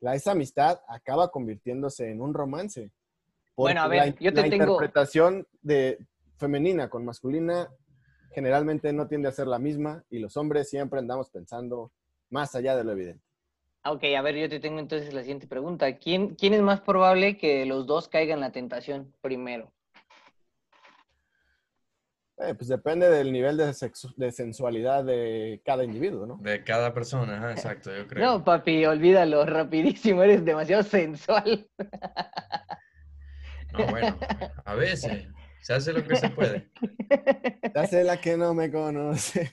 la, 0.00 0.14
esa 0.14 0.32
amistad 0.32 0.80
acaba 0.88 1.30
convirtiéndose 1.30 2.10
en 2.10 2.20
un 2.20 2.34
romance. 2.34 2.90
Bueno, 3.56 3.82
a 3.82 3.88
ver, 3.88 3.98
la, 3.98 4.06
yo 4.18 4.32
te 4.32 4.42
la 4.42 4.50
tengo- 4.50 4.64
interpretación 4.64 5.46
de 5.62 6.04
femenina 6.36 6.88
con 6.88 7.04
masculina 7.04 7.68
generalmente 8.32 8.92
no 8.92 9.08
tiende 9.08 9.28
a 9.28 9.32
ser 9.32 9.46
la 9.46 9.58
misma 9.58 10.04
y 10.10 10.18
los 10.18 10.36
hombres 10.36 10.68
siempre 10.68 10.98
andamos 11.00 11.30
pensando 11.30 11.90
más 12.30 12.54
allá 12.54 12.76
de 12.76 12.84
lo 12.84 12.92
evidente. 12.92 13.24
Ah, 13.82 13.92
Ok, 13.92 14.04
a 14.16 14.22
ver, 14.22 14.36
yo 14.36 14.48
te 14.48 14.60
tengo 14.60 14.80
entonces 14.80 15.14
la 15.14 15.20
siguiente 15.22 15.46
pregunta. 15.46 15.96
¿Quién, 15.96 16.34
quién 16.34 16.52
es 16.54 16.60
más 16.62 16.80
probable 16.80 17.36
que 17.38 17.64
los 17.64 17.86
dos 17.86 18.08
caigan 18.08 18.38
en 18.38 18.40
la 18.42 18.52
tentación 18.52 19.14
primero? 19.20 19.72
Eh, 22.38 22.54
pues 22.54 22.68
depende 22.68 23.08
del 23.10 23.32
nivel 23.32 23.56
de, 23.56 23.64
sexu- 23.70 24.14
de 24.16 24.30
sensualidad 24.30 25.02
de 25.04 25.60
cada 25.64 25.82
individuo, 25.84 26.24
¿no? 26.26 26.36
De 26.40 26.62
cada 26.62 26.94
persona, 26.94 27.36
ajá, 27.38 27.52
exacto, 27.52 27.90
yo 27.96 28.06
creo. 28.06 28.24
No, 28.24 28.44
papi, 28.44 28.84
olvídalo, 28.86 29.44
rapidísimo, 29.44 30.22
eres 30.22 30.44
demasiado 30.44 30.82
sensual. 30.84 31.68
No, 33.72 33.86
bueno, 33.88 34.18
a 34.64 34.74
veces 34.74 35.26
se 35.60 35.72
hace 35.74 35.92
lo 35.92 36.02
que 36.04 36.14
se 36.14 36.28
puede. 36.28 36.68
Ya 37.74 37.84
sé 37.86 38.04
la 38.04 38.20
que 38.20 38.36
no 38.36 38.54
me 38.54 38.70
conoce. 38.70 39.52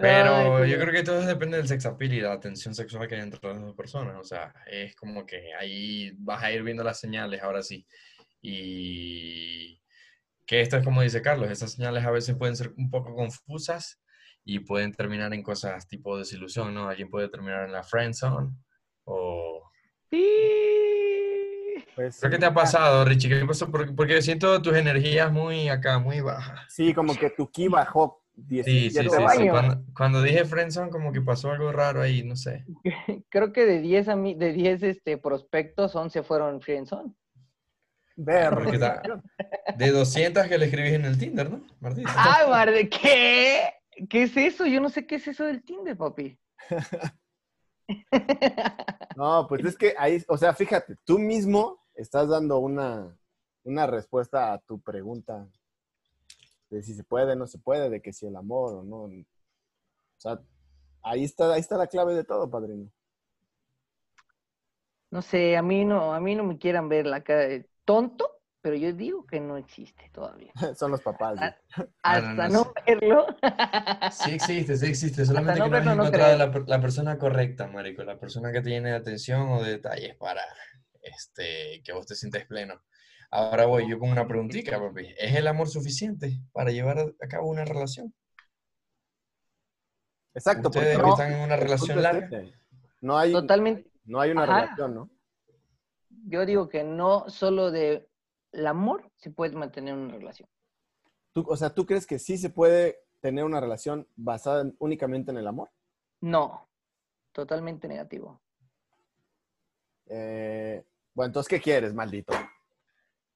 Pero 0.00 0.58
Ay, 0.58 0.70
yo 0.70 0.78
creo 0.78 0.92
que 0.92 1.02
todo 1.02 1.26
depende 1.26 1.56
del 1.56 1.66
sex 1.66 1.84
appeal 1.84 2.12
y 2.12 2.20
la 2.20 2.38
tensión 2.38 2.72
sexual 2.72 3.08
que 3.08 3.16
hay 3.16 3.22
entre 3.22 3.40
las 3.42 3.60
dos 3.60 3.74
personas. 3.74 4.14
O 4.16 4.22
sea, 4.22 4.54
es 4.70 4.94
como 4.94 5.26
que 5.26 5.52
ahí 5.58 6.12
vas 6.18 6.40
a 6.40 6.52
ir 6.52 6.62
viendo 6.62 6.84
las 6.84 7.00
señales, 7.00 7.42
ahora 7.42 7.64
sí. 7.64 7.84
Y 8.40 9.82
que 10.46 10.60
esto 10.60 10.76
es 10.76 10.84
como 10.84 11.02
dice 11.02 11.20
Carlos, 11.20 11.50
esas 11.50 11.72
señales 11.72 12.04
a 12.04 12.12
veces 12.12 12.36
pueden 12.36 12.54
ser 12.54 12.72
un 12.76 12.90
poco 12.90 13.12
confusas 13.12 14.00
y 14.44 14.60
pueden 14.60 14.92
terminar 14.92 15.34
en 15.34 15.42
cosas 15.42 15.88
tipo 15.88 16.16
desilusión, 16.16 16.72
¿no? 16.72 16.88
Alguien 16.88 17.10
puede 17.10 17.28
terminar 17.28 17.64
en 17.64 17.72
la 17.72 17.82
friend 17.82 18.14
zone 18.14 18.52
o... 19.02 19.68
Sí. 20.10 20.24
Pues, 21.96 22.18
¿Pero 22.20 22.30
qué 22.30 22.38
te 22.38 22.46
ha 22.46 22.54
pasado, 22.54 23.04
Richie? 23.04 23.28
¿Qué 23.28 23.44
pasó? 23.44 23.68
Porque, 23.68 23.92
porque 23.92 24.22
siento 24.22 24.62
tus 24.62 24.76
energías 24.76 25.32
muy 25.32 25.68
acá, 25.68 25.98
muy 25.98 26.20
bajas. 26.20 26.72
Sí, 26.72 26.94
como 26.94 27.16
que 27.16 27.30
tu 27.30 27.50
ki 27.50 27.66
bajó 27.66 28.22
Sí, 28.46 28.62
sí, 28.62 28.70
17 28.90 29.10
sí, 29.10 29.16
sí. 29.16 29.22
baño. 29.22 29.50
Cuando, 29.52 29.84
cuando 29.94 30.22
dije 30.22 30.44
friendzone 30.44 30.90
como 30.90 31.12
que 31.12 31.20
pasó 31.20 31.50
algo 31.50 31.72
raro 31.72 32.00
ahí, 32.00 32.22
no 32.22 32.36
sé. 32.36 32.64
Creo 33.30 33.52
que 33.52 33.66
de 33.66 33.80
10 33.80 34.08
a 34.08 34.16
mí, 34.16 34.34
de 34.34 34.52
10 34.52 34.82
este, 34.84 35.18
prospectos, 35.18 35.94
11 35.94 36.22
fueron 36.22 36.60
friendzone. 36.60 37.12
Ver. 38.16 38.50
Porque 38.54 38.78
ta- 38.78 39.02
De 39.76 39.90
200 39.90 40.46
que 40.46 40.58
le 40.58 40.66
escribís 40.66 40.92
en 40.92 41.04
el 41.04 41.18
Tinder, 41.18 41.50
¿no, 41.50 41.64
Martín? 41.80 42.04
¡Ay, 42.08 42.48
Marde! 42.48 42.88
¿Qué? 42.88 43.74
¿Qué 44.08 44.22
es 44.24 44.36
eso? 44.36 44.66
Yo 44.66 44.80
no 44.80 44.88
sé 44.88 45.06
qué 45.06 45.16
es 45.16 45.28
eso 45.28 45.44
del 45.44 45.62
Tinder, 45.62 45.96
papi. 45.96 46.38
No, 49.16 49.46
pues 49.48 49.64
es 49.64 49.76
que 49.76 49.94
ahí, 49.98 50.22
o 50.28 50.36
sea, 50.36 50.52
fíjate, 50.52 50.96
tú 51.04 51.18
mismo 51.18 51.82
estás 51.94 52.28
dando 52.28 52.58
una, 52.58 53.16
una 53.64 53.86
respuesta 53.86 54.52
a 54.52 54.58
tu 54.58 54.80
pregunta 54.80 55.48
de 56.70 56.82
si 56.82 56.94
se 56.94 57.04
puede, 57.04 57.36
no 57.36 57.46
se 57.46 57.58
puede, 57.58 57.90
de 57.90 58.00
que 58.02 58.12
si 58.12 58.26
el 58.26 58.36
amor 58.36 58.74
o 58.76 58.82
no. 58.84 59.04
O 59.04 59.10
sea, 60.18 60.40
ahí 61.02 61.24
está, 61.24 61.52
ahí 61.54 61.60
está 61.60 61.76
la 61.78 61.86
clave 61.88 62.14
de 62.14 62.24
todo, 62.24 62.50
padrino. 62.50 62.90
No 65.10 65.22
sé, 65.22 65.56
a 65.56 65.62
mí 65.62 65.84
no, 65.84 66.12
a 66.14 66.20
mí 66.20 66.34
no 66.34 66.44
me 66.44 66.58
quieran 66.58 66.88
ver 66.88 67.06
la 67.06 67.22
cara 67.22 67.40
de 67.46 67.66
tonto, 67.84 68.30
pero 68.60 68.76
yo 68.76 68.92
digo 68.92 69.26
que 69.26 69.40
no 69.40 69.56
existe 69.56 70.10
todavía. 70.12 70.54
Son 70.76 70.90
los 70.90 71.00
papás. 71.00 71.40
Ah, 71.40 71.56
no, 72.20 72.34
Hasta 72.34 72.48
no, 72.48 72.48
no 72.48 72.72
verlo. 72.86 73.26
Sí 74.06 74.30
existe, 74.30 74.76
sí 74.76 74.86
existe. 74.86 75.24
Solamente 75.26 75.60
no 75.60 75.68
que 75.68 75.70
no 75.70 75.78
has 75.78 75.86
verlo, 75.86 75.94
no 75.94 76.04
encontrado 76.04 76.36
la, 76.36 76.50
per- 76.50 76.68
la 76.68 76.80
persona 76.80 77.18
correcta, 77.18 77.66
marico. 77.68 78.02
La 78.04 78.18
persona 78.18 78.52
que 78.52 78.62
tiene 78.62 78.92
atención 78.92 79.48
o 79.50 79.62
detalles 79.62 80.16
para 80.16 80.42
este, 81.02 81.82
que 81.84 81.92
vos 81.92 82.06
te 82.06 82.14
sientes 82.14 82.46
pleno. 82.46 82.82
Ahora 83.30 83.66
voy 83.66 83.88
yo 83.88 83.98
con 83.98 84.10
una 84.10 84.26
preguntita, 84.26 84.78
papi. 84.78 85.14
¿Es 85.18 85.34
el 85.36 85.46
amor 85.46 85.68
suficiente 85.68 86.40
para 86.52 86.70
llevar 86.70 86.98
a, 86.98 87.28
cabo 87.28 87.50
una 87.50 87.64
relación? 87.64 88.14
Exacto, 90.34 90.68
Ustedes 90.68 90.98
no, 90.98 91.08
están 91.08 91.32
en 91.32 91.40
una 91.40 91.54
el 91.54 91.60
relación 91.60 92.02
larga. 92.02 92.30
No 93.00 93.18
hay, 93.18 93.32
Totalmente. 93.32 93.90
no 94.04 94.20
hay 94.20 94.30
una 94.30 94.44
Ajá. 94.44 94.60
relación, 94.62 94.94
¿no? 94.94 95.10
Yo 96.26 96.46
digo 96.46 96.68
que 96.68 96.84
no 96.84 97.28
solo 97.28 97.70
de 97.70 98.08
el 98.52 98.66
amor 98.66 99.10
se 99.16 99.30
puede 99.30 99.54
mantener 99.54 99.94
una 99.94 100.14
relación. 100.14 100.48
Tú, 101.32 101.44
o 101.46 101.56
sea, 101.56 101.70
¿tú 101.70 101.84
crees 101.84 102.06
que 102.06 102.18
sí 102.18 102.38
se 102.38 102.50
puede 102.50 102.98
tener 103.20 103.44
una 103.44 103.60
relación 103.60 104.06
basada 104.16 104.62
en- 104.62 104.76
únicamente 104.78 105.30
en 105.30 105.36
el 105.38 105.46
amor? 105.46 105.70
No, 106.20 106.68
totalmente 107.32 107.88
negativo. 107.88 108.40
Eh, 110.06 110.82
bueno, 111.14 111.26
entonces, 111.26 111.48
¿qué 111.48 111.60
quieres, 111.60 111.92
maldito? 111.92 112.32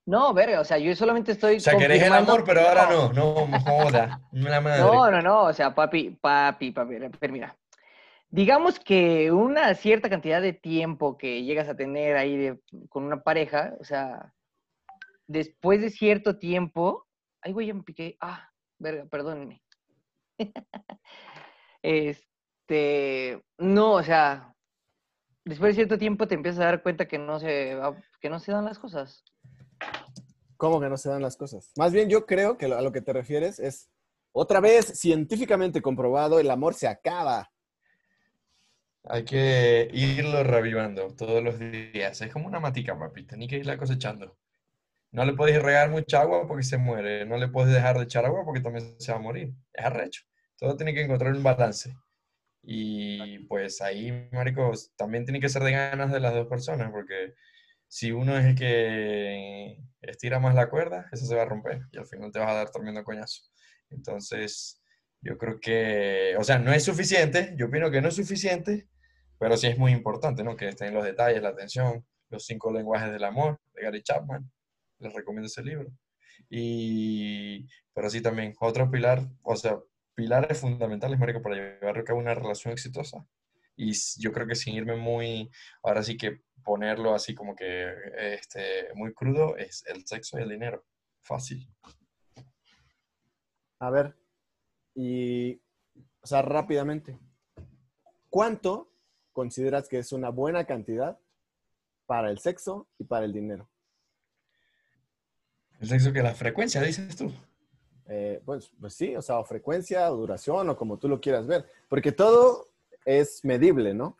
No, 0.04 0.34
verga, 0.34 0.60
o 0.60 0.64
sea, 0.64 0.78
yo 0.78 0.94
solamente 0.96 1.32
estoy 1.32 1.56
O 1.56 1.60
sea, 1.60 1.76
querés 1.76 2.02
el 2.02 2.12
amor, 2.12 2.42
pero 2.44 2.60
ahora 2.60 2.88
no. 2.90 3.12
No, 3.12 3.46
me 3.46 3.60
joda. 3.60 4.20
La 4.32 4.60
madre. 4.60 4.82
No, 4.82 5.10
no, 5.10 5.22
no, 5.22 5.42
o 5.44 5.52
sea, 5.52 5.74
papi, 5.74 6.10
papi, 6.10 6.72
papi, 6.72 6.96
pero 7.20 7.32
mira, 7.32 7.56
digamos 8.28 8.80
que 8.80 9.30
una 9.30 9.74
cierta 9.74 10.10
cantidad 10.10 10.42
de 10.42 10.54
tiempo 10.54 11.16
que 11.16 11.44
llegas 11.44 11.68
a 11.68 11.76
tener 11.76 12.16
ahí 12.16 12.36
de- 12.36 12.60
con 12.88 13.04
una 13.04 13.22
pareja, 13.22 13.74
o 13.78 13.84
sea, 13.84 14.34
después 15.28 15.80
de 15.80 15.90
cierto 15.90 16.38
tiempo, 16.38 17.06
ay, 17.40 17.52
güey, 17.52 17.68
ya 17.68 17.74
me 17.74 17.82
piqué, 17.84 18.16
ah, 18.20 18.50
verga, 18.78 19.04
perdónenme. 19.04 19.62
este, 21.82 23.42
no, 23.58 23.92
o 23.92 24.02
sea, 24.02 24.54
después 25.44 25.70
de 25.70 25.74
cierto 25.76 25.98
tiempo 25.98 26.26
te 26.26 26.34
empiezas 26.34 26.60
a 26.60 26.66
dar 26.66 26.82
cuenta 26.82 27.06
que 27.06 27.18
no 27.18 27.38
se, 27.38 27.78
que 28.20 28.30
no 28.30 28.40
se 28.40 28.52
dan 28.52 28.64
las 28.64 28.78
cosas. 28.78 29.24
¿Cómo 30.62 30.80
que 30.80 30.88
no 30.88 30.96
se 30.96 31.08
dan 31.08 31.22
las 31.22 31.36
cosas? 31.36 31.72
Más 31.76 31.92
bien, 31.92 32.08
yo 32.08 32.24
creo 32.24 32.56
que 32.56 32.66
a 32.66 32.80
lo 32.80 32.92
que 32.92 33.00
te 33.00 33.12
refieres 33.12 33.58
es, 33.58 33.90
otra 34.30 34.60
vez, 34.60 34.96
científicamente 34.96 35.82
comprobado, 35.82 36.38
el 36.38 36.48
amor 36.52 36.74
se 36.74 36.86
acaba. 36.86 37.50
Hay 39.02 39.24
que 39.24 39.90
irlo 39.92 40.44
revivando 40.44 41.16
todos 41.16 41.42
los 41.42 41.58
días. 41.58 42.20
Es 42.20 42.32
como 42.32 42.46
una 42.46 42.60
matica, 42.60 42.96
papi. 42.96 43.24
Tenés 43.24 43.48
que 43.48 43.56
irla 43.56 43.76
cosechando. 43.76 44.38
No 45.10 45.24
le 45.24 45.32
podéis 45.32 45.60
regar 45.60 45.90
mucha 45.90 46.20
agua 46.20 46.46
porque 46.46 46.62
se 46.62 46.78
muere. 46.78 47.26
No 47.26 47.38
le 47.38 47.48
puedes 47.48 47.74
dejar 47.74 47.98
de 47.98 48.04
echar 48.04 48.24
agua 48.24 48.44
porque 48.44 48.60
también 48.60 48.94
se 49.00 49.10
va 49.10 49.18
a 49.18 49.20
morir. 49.20 49.52
Es 49.72 49.84
arrecho. 49.84 50.22
Todo 50.56 50.76
tiene 50.76 50.94
que 50.94 51.02
encontrar 51.02 51.32
un 51.32 51.42
balance. 51.42 51.92
Y 52.62 53.40
pues 53.48 53.80
ahí, 53.80 54.28
maricos, 54.30 54.92
también 54.94 55.24
tiene 55.24 55.40
que 55.40 55.48
ser 55.48 55.64
de 55.64 55.72
ganas 55.72 56.12
de 56.12 56.20
las 56.20 56.34
dos 56.34 56.46
personas 56.46 56.92
porque 56.92 57.34
si 57.92 58.10
uno 58.10 58.38
es 58.38 58.46
el 58.46 58.54
que 58.54 59.76
estira 60.00 60.40
más 60.40 60.54
la 60.54 60.70
cuerda, 60.70 61.10
eso 61.12 61.26
se 61.26 61.36
va 61.36 61.42
a 61.42 61.44
romper 61.44 61.82
y 61.92 61.98
al 61.98 62.06
final 62.06 62.32
te 62.32 62.38
vas 62.38 62.48
a 62.48 62.54
dar 62.54 62.70
tremendo 62.70 63.04
coñazo. 63.04 63.42
Entonces, 63.90 64.82
yo 65.20 65.36
creo 65.36 65.60
que, 65.60 66.34
o 66.38 66.42
sea, 66.42 66.58
no 66.58 66.72
es 66.72 66.84
suficiente, 66.84 67.54
yo 67.58 67.66
opino 67.66 67.90
que 67.90 68.00
no 68.00 68.08
es 68.08 68.16
suficiente, 68.16 68.88
pero 69.38 69.58
sí 69.58 69.66
es 69.66 69.76
muy 69.76 69.92
importante, 69.92 70.42
¿no? 70.42 70.56
Que 70.56 70.68
estén 70.68 70.94
los 70.94 71.04
detalles, 71.04 71.42
la 71.42 71.50
atención, 71.50 72.02
los 72.30 72.46
cinco 72.46 72.72
lenguajes 72.72 73.12
del 73.12 73.24
amor 73.24 73.60
de 73.74 73.82
Gary 73.82 74.02
Chapman. 74.02 74.50
Les 74.98 75.12
recomiendo 75.12 75.48
ese 75.48 75.62
libro. 75.62 75.90
Y, 76.48 77.68
pero 77.92 78.08
sí 78.08 78.22
también, 78.22 78.54
otro 78.60 78.90
pilar, 78.90 79.28
o 79.42 79.54
sea, 79.54 79.78
pilares 80.14 80.58
fundamentales, 80.58 81.18
Marico, 81.18 81.42
para 81.42 81.56
llevar 81.56 81.98
a 81.98 82.04
cabo 82.04 82.20
una 82.20 82.34
relación 82.34 82.72
exitosa. 82.72 83.26
Y 83.82 83.92
yo 84.18 84.32
creo 84.32 84.46
que 84.46 84.54
sin 84.54 84.74
irme 84.74 84.96
muy, 84.96 85.50
ahora 85.82 86.02
sí 86.02 86.16
que 86.16 86.42
ponerlo 86.62 87.14
así 87.14 87.34
como 87.34 87.56
que 87.56 87.92
este, 88.16 88.88
muy 88.94 89.12
crudo, 89.12 89.56
es 89.56 89.84
el 89.86 90.06
sexo 90.06 90.38
y 90.38 90.42
el 90.42 90.50
dinero. 90.50 90.84
Fácil. 91.20 91.68
A 93.78 93.90
ver, 93.90 94.16
y, 94.94 95.54
o 96.20 96.26
sea, 96.26 96.42
rápidamente, 96.42 97.18
¿cuánto 98.30 98.92
consideras 99.32 99.88
que 99.88 99.98
es 99.98 100.12
una 100.12 100.28
buena 100.28 100.64
cantidad 100.64 101.18
para 102.06 102.30
el 102.30 102.38
sexo 102.38 102.88
y 102.98 103.04
para 103.04 103.24
el 103.24 103.32
dinero. 103.32 103.68
El 105.80 105.88
sexo 105.88 106.12
que 106.12 106.22
la 106.22 106.34
frecuencia, 106.34 106.80
dices 106.82 107.16
tú. 107.16 107.32
Eh, 108.06 108.42
pues, 108.44 108.70
pues 108.78 108.94
sí, 108.94 109.16
o 109.16 109.22
sea, 109.22 109.38
o 109.38 109.44
frecuencia 109.44 110.12
o 110.12 110.16
duración 110.16 110.68
o 110.68 110.76
como 110.76 110.98
tú 110.98 111.08
lo 111.08 111.20
quieras 111.20 111.46
ver, 111.46 111.66
porque 111.88 112.12
todo 112.12 112.71
es 113.04 113.44
medible, 113.44 113.94
¿no? 113.94 114.16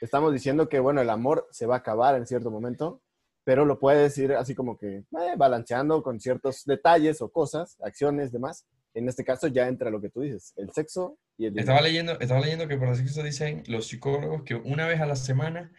Estamos 0.00 0.32
diciendo 0.32 0.68
que, 0.68 0.80
bueno, 0.80 1.00
el 1.00 1.10
amor 1.10 1.46
se 1.50 1.66
va 1.66 1.76
a 1.76 1.78
acabar 1.78 2.14
en 2.16 2.26
cierto 2.26 2.50
momento, 2.50 3.02
pero 3.44 3.64
lo 3.64 3.78
puedes 3.78 4.16
ir 4.18 4.32
así 4.32 4.54
como 4.54 4.76
que 4.78 4.96
eh, 4.98 5.04
balanceando 5.36 6.02
con 6.02 6.20
ciertos 6.20 6.64
detalles 6.64 7.20
o 7.22 7.30
cosas, 7.30 7.76
acciones, 7.82 8.32
demás. 8.32 8.66
En 8.94 9.08
este 9.08 9.24
caso 9.24 9.46
ya 9.46 9.68
entra 9.68 9.88
lo 9.90 10.00
que 10.00 10.08
tú 10.10 10.20
dices, 10.22 10.52
el 10.56 10.70
sexo 10.72 11.16
y 11.36 11.46
el. 11.46 11.58
Estaba 11.58 11.80
leyendo, 11.80 12.18
estaba 12.18 12.40
leyendo 12.40 12.66
que 12.66 12.76
por 12.76 12.88
el 12.88 12.96
sexo 12.96 13.22
dicen 13.22 13.62
los 13.68 13.86
psicólogos 13.86 14.42
que 14.42 14.54
una 14.56 14.86
vez 14.88 15.00
a 15.00 15.06
la 15.06 15.14
semana 15.16 15.70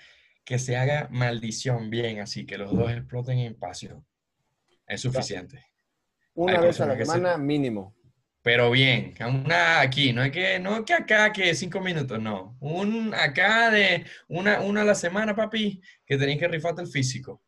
que 0.45 0.57
se 0.59 0.77
haga 0.77 1.07
maldición 1.11 1.89
bien, 1.89 2.19
así 2.19 2.45
que 2.45 2.57
los 2.57 2.71
dos 2.73 2.89
exploten 2.91 3.39
en 3.39 3.53
pasión. 3.55 4.05
Es 4.87 5.01
suficiente. 5.01 5.65
Una 6.33 6.59
Hay 6.59 6.67
vez 6.67 6.79
a 6.79 6.85
la 6.85 6.95
se- 6.95 7.05
semana 7.05 7.37
mínimo. 7.37 7.93
Pero 8.43 8.71
bien, 8.71 9.13
una 9.19 9.81
aquí, 9.81 10.13
no 10.13 10.23
es 10.23 10.31
que, 10.31 10.59
no 10.59 10.83
que 10.83 10.93
acá 10.93 11.31
que 11.31 11.53
cinco 11.53 11.79
minutos, 11.79 12.19
no. 12.19 12.57
Un 12.59 13.13
acá 13.13 13.69
de 13.69 14.05
una, 14.27 14.61
una 14.61 14.81
a 14.81 14.85
la 14.85 14.95
semana, 14.95 15.35
papi, 15.35 15.79
que 16.05 16.17
tenés 16.17 16.39
que 16.39 16.47
rifarte 16.47 16.81
el 16.81 16.87
físico. 16.87 17.43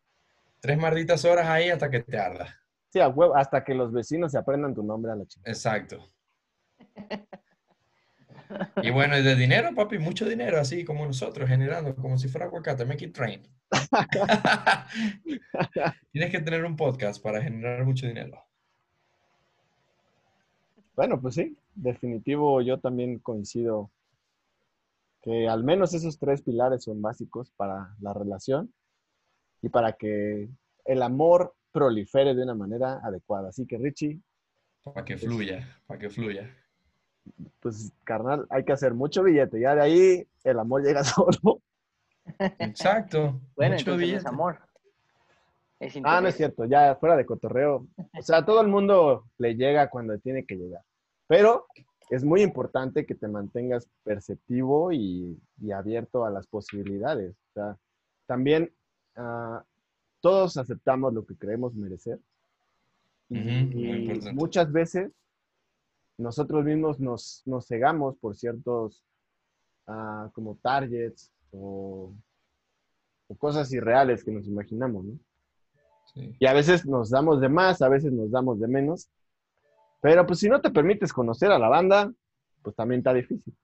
Tres 0.60 0.78
malditas 0.78 1.24
horas 1.24 1.46
ahí 1.46 1.68
hasta 1.68 1.90
que 1.90 2.00
te 2.00 2.16
arda. 2.16 2.60
Sí, 2.90 3.00
a 3.00 3.08
huevo, 3.08 3.36
hasta 3.36 3.64
que 3.64 3.74
los 3.74 3.92
vecinos 3.92 4.30
se 4.30 4.38
aprendan 4.38 4.72
tu 4.72 4.84
nombre 4.84 5.10
a 5.10 5.16
la 5.16 5.26
chica. 5.26 5.50
Exacto. 5.50 6.12
Y 8.82 8.90
bueno, 8.90 9.18
y 9.18 9.22
de 9.22 9.34
dinero, 9.34 9.74
papi, 9.74 9.98
mucho 9.98 10.26
dinero, 10.26 10.60
así 10.60 10.84
como 10.84 11.06
nosotros, 11.06 11.48
generando, 11.48 11.94
como 11.96 12.18
si 12.18 12.28
fuera 12.28 12.46
aguacate, 12.46 12.84
make 12.84 13.04
it 13.04 13.14
train. 13.14 13.42
Tienes 16.12 16.30
que 16.30 16.40
tener 16.40 16.64
un 16.64 16.76
podcast 16.76 17.22
para 17.22 17.42
generar 17.42 17.84
mucho 17.84 18.06
dinero. 18.06 18.46
Bueno, 20.96 21.20
pues 21.20 21.34
sí, 21.34 21.56
definitivo, 21.74 22.60
yo 22.62 22.78
también 22.78 23.18
coincido 23.18 23.90
que 25.22 25.48
al 25.48 25.64
menos 25.64 25.94
esos 25.94 26.18
tres 26.18 26.42
pilares 26.42 26.84
son 26.84 27.00
básicos 27.02 27.50
para 27.56 27.94
la 28.00 28.12
relación 28.12 28.72
y 29.62 29.70
para 29.70 29.92
que 29.94 30.48
el 30.84 31.02
amor 31.02 31.54
prolifere 31.72 32.34
de 32.34 32.42
una 32.42 32.54
manera 32.54 33.00
adecuada. 33.02 33.48
Así 33.48 33.66
que 33.66 33.78
Richie, 33.78 34.20
Para 34.84 35.04
que 35.04 35.16
fluya, 35.16 35.80
para 35.86 35.98
que 35.98 36.10
fluya. 36.10 36.54
pues 37.60 37.92
carnal, 38.04 38.46
hay 38.50 38.64
que 38.64 38.72
hacer 38.72 38.92
mucho 38.94 39.22
billete. 39.22 39.58
Ya 39.60 39.74
de 39.74 39.80
ahí 39.80 40.28
el 40.44 40.58
amor 40.58 40.82
llega 40.84 41.02
solo. 41.04 41.60
Exacto. 42.58 43.40
Bueno, 43.56 43.74
mucho 43.76 43.92
entonces 43.92 44.10
no 44.10 44.16
es 44.16 44.24
billete. 44.24 44.28
amor. 44.28 44.58
Es 45.84 45.98
Ah, 46.02 46.20
no 46.22 46.28
es 46.28 46.36
cierto, 46.36 46.64
ya 46.64 46.96
fuera 46.96 47.14
de 47.14 47.26
cotorreo. 47.26 47.86
O 48.18 48.22
sea, 48.22 48.44
todo 48.44 48.62
el 48.62 48.68
mundo 48.68 49.26
le 49.36 49.54
llega 49.54 49.90
cuando 49.90 50.18
tiene 50.18 50.46
que 50.46 50.56
llegar. 50.56 50.82
Pero 51.26 51.66
es 52.08 52.24
muy 52.24 52.42
importante 52.42 53.04
que 53.04 53.14
te 53.14 53.28
mantengas 53.28 53.86
perceptivo 54.02 54.92
y, 54.92 55.38
y 55.60 55.72
abierto 55.72 56.24
a 56.24 56.30
las 56.30 56.46
posibilidades. 56.46 57.34
O 57.50 57.52
sea, 57.52 57.76
también 58.26 58.72
ah, 59.16 59.62
todos 60.20 60.56
aceptamos 60.56 61.12
lo 61.12 61.26
que 61.26 61.36
creemos 61.36 61.74
merecer. 61.74 62.18
Y, 63.28 64.20
muchas 64.32 64.72
veces 64.72 65.12
nosotros 66.16 66.64
mismos 66.64 66.98
nos, 66.98 67.42
nos 67.44 67.66
cegamos 67.66 68.16
por 68.16 68.36
ciertos 68.36 69.04
ah, 69.86 70.30
como 70.32 70.56
targets 70.62 71.30
o, 71.52 72.10
o 73.28 73.34
cosas 73.36 73.70
irreales 73.72 74.24
que 74.24 74.32
nos 74.32 74.46
imaginamos, 74.46 75.04
¿no? 75.04 75.18
Sí. 76.14 76.36
Y 76.38 76.46
a 76.46 76.52
veces 76.52 76.86
nos 76.86 77.10
damos 77.10 77.40
de 77.40 77.48
más, 77.48 77.82
a 77.82 77.88
veces 77.88 78.12
nos 78.12 78.30
damos 78.30 78.60
de 78.60 78.68
menos. 78.68 79.10
Pero 80.00 80.26
pues 80.26 80.38
si 80.38 80.48
no 80.48 80.60
te 80.60 80.70
permites 80.70 81.12
conocer 81.12 81.50
a 81.50 81.58
la 81.58 81.68
banda, 81.68 82.12
pues 82.62 82.76
también 82.76 83.00
está 83.00 83.12
difícil. 83.12 83.54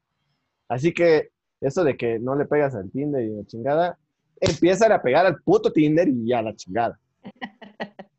Así 0.69 0.93
que 0.93 1.31
eso 1.61 1.85
de 1.85 1.97
que 1.97 2.19
no 2.19 2.35
le 2.35 2.47
pegas 2.47 2.75
al 2.75 2.91
Tinder 2.91 3.23
y 3.23 3.29
la 3.29 3.45
chingada, 3.45 3.99
empieza 4.41 4.93
a 4.93 5.03
pegar 5.03 5.27
al 5.27 5.41
puto 5.43 5.73
Tinder 5.73 6.09
y 6.09 6.33
a 6.33 6.43
la 6.43 6.55
chingada. 6.55 6.99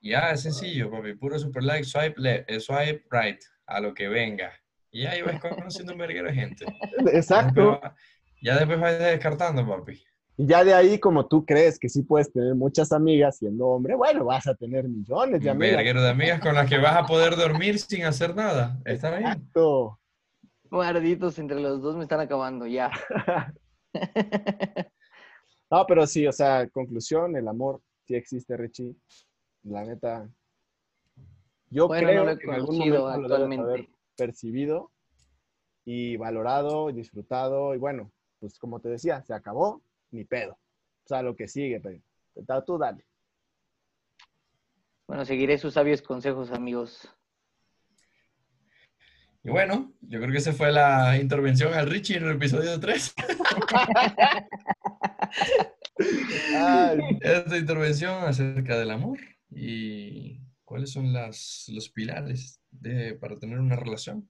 Ya, 0.00 0.30
es 0.30 0.42
sencillo, 0.42 0.90
papi. 0.90 1.14
Puro 1.14 1.38
super 1.38 1.62
like, 1.62 1.84
swipe 1.84 2.14
left, 2.18 2.48
eh, 2.48 2.60
swipe 2.60 3.04
right, 3.10 3.42
a 3.66 3.80
lo 3.80 3.92
que 3.92 4.08
venga. 4.08 4.52
Y 4.90 5.04
ahí 5.04 5.22
vas 5.22 5.40
conociendo 5.40 5.92
un 5.92 5.98
verguero 5.98 6.28
de 6.28 6.34
gente. 6.34 6.64
Exacto. 7.12 7.80
Ya 8.40 8.56
después 8.56 8.80
vas 8.80 8.98
descartando, 8.98 9.66
papi. 9.66 10.02
Y 10.40 10.46
ya 10.46 10.62
de 10.62 10.72
ahí, 10.72 11.00
como 11.00 11.26
tú 11.26 11.44
crees 11.44 11.78
que 11.80 11.88
sí 11.88 12.02
puedes 12.02 12.32
tener 12.32 12.54
muchas 12.54 12.92
amigas 12.92 13.38
siendo 13.38 13.66
hombre, 13.66 13.96
bueno, 13.96 14.24
vas 14.24 14.46
a 14.46 14.54
tener 14.54 14.88
millones 14.88 15.40
de 15.42 15.50
amigas. 15.50 15.76
verguero 15.76 16.00
de 16.00 16.10
amigas 16.10 16.40
con 16.40 16.54
las 16.54 16.68
que 16.68 16.78
vas 16.78 16.96
a 16.96 17.04
poder 17.06 17.34
dormir 17.34 17.78
sin 17.80 18.04
hacer 18.04 18.36
nada. 18.36 18.78
Está 18.84 19.10
bien. 19.10 19.22
Exacto. 19.32 19.98
Guarditos 20.70 21.38
entre 21.40 21.58
los 21.60 21.82
dos 21.82 21.96
me 21.96 22.04
están 22.04 22.20
acabando, 22.20 22.66
ya. 22.66 22.90
No, 25.70 25.84
pero 25.86 26.06
sí, 26.06 26.26
o 26.26 26.32
sea, 26.32 26.66
conclusión, 26.70 27.36
el 27.36 27.46
amor 27.46 27.82
sí 28.06 28.14
existe, 28.14 28.56
Richie. 28.56 28.96
La 29.64 29.84
neta. 29.84 30.26
Yo 31.68 31.88
Bueno, 31.88 32.06
creo 32.08 32.20
no 32.20 32.24
lo 32.24 32.30
he 32.32 32.38
que 32.38 32.46
en 32.46 32.54
algún 32.54 32.78
momento 32.78 32.98
lo 32.98 33.06
haber 33.08 33.24
actualmente. 33.24 33.90
percibido 34.16 34.90
y 35.84 36.16
valorado 36.16 36.88
y 36.88 36.94
disfrutado. 36.94 37.74
Y 37.74 37.78
bueno, 37.78 38.10
pues 38.40 38.58
como 38.58 38.80
te 38.80 38.88
decía, 38.88 39.22
se 39.22 39.34
acabó, 39.34 39.82
ni 40.10 40.24
pedo. 40.24 40.52
O 40.52 41.08
sea, 41.08 41.22
lo 41.22 41.34
que 41.34 41.48
sigue, 41.48 41.80
pero 41.80 42.64
tú 42.64 42.78
dale. 42.78 43.04
Bueno, 45.06 45.24
seguiré 45.24 45.56
sus 45.56 45.74
sabios 45.74 46.02
consejos, 46.02 46.50
amigos. 46.52 47.08
Y 49.42 49.50
bueno, 49.50 49.94
yo 50.02 50.20
creo 50.20 50.32
que 50.32 50.38
esa 50.38 50.52
fue 50.52 50.70
la 50.70 51.16
intervención 51.18 51.72
al 51.72 51.88
Richie 51.88 52.16
en 52.16 52.24
el 52.24 52.36
episodio 52.36 52.78
3. 52.78 53.14
Ay, 56.56 56.98
Esta 57.22 57.56
intervención 57.56 58.24
acerca 58.24 58.78
del 58.78 58.90
amor 58.90 59.18
y 59.50 60.40
cuáles 60.64 60.90
son 60.90 61.12
las, 61.12 61.64
los 61.68 61.88
pilares 61.88 62.60
de, 62.70 63.14
para 63.14 63.38
tener 63.38 63.58
una 63.58 63.76
relación. 63.76 64.28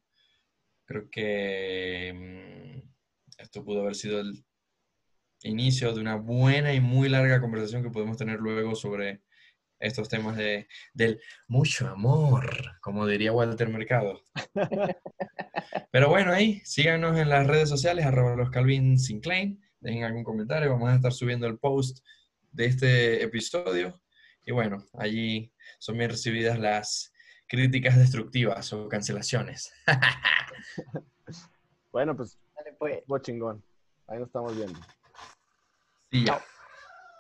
Creo 0.85 1.11
que 1.11 2.12
mm, 2.14 2.88
esto 3.38 3.64
pudo 3.64 3.81
haber 3.81 3.97
sido 3.97 4.21
el 4.21 4.45
inicio 5.42 5.92
de 5.92 6.01
una 6.01 6.16
buena 6.16 6.72
y 6.72 6.81
muy 6.81 7.09
larga 7.09 7.40
conversación 7.40 7.83
que 7.83 7.90
podemos 7.90 8.16
tener 8.16 8.40
luego 8.40 8.74
sobre 8.74 9.22
estos 9.81 10.09
temas 10.09 10.37
de, 10.37 10.66
del 10.92 11.20
mucho 11.46 11.88
amor, 11.88 12.51
como 12.81 13.07
diría 13.07 13.33
Walter 13.33 13.68
Mercado. 13.68 14.20
Pero 15.92 16.09
bueno, 16.09 16.33
ahí 16.33 16.61
síganos 16.64 17.18
en 17.18 17.29
las 17.29 17.46
redes 17.46 17.68
sociales, 17.68 18.05
arroba 18.05 18.37
los 18.37 18.51
Calvin 18.51 18.98
Sinclain, 18.98 19.62
dejen 19.81 20.05
algún 20.05 20.24
comentario, 20.24 20.70
vamos 20.70 20.90
a 20.90 20.96
estar 20.96 21.12
subiendo 21.12 21.46
el 21.46 21.59
post 21.59 22.05
de 22.53 22.66
este 22.66 23.22
episodio. 23.22 24.01
Y 24.44 24.53
bueno, 24.53 24.85
allí 24.94 25.53
son 25.79 25.98
bien 25.98 26.11
recibidas 26.11 26.59
las 26.59 27.12
críticas 27.46 27.96
destructivas 27.96 28.72
o 28.72 28.88
cancelaciones. 28.88 29.72
bueno, 31.92 32.16
pues, 32.16 32.38
Dale, 32.57 32.72
pues. 32.79 33.03
fue 33.07 33.22
chingón. 33.22 33.62
Ahí 34.07 34.18
nos 34.18 34.29
estamos 34.29 34.57
viendo. 34.57 34.81
Y 36.11 36.25
ya. 36.25 36.40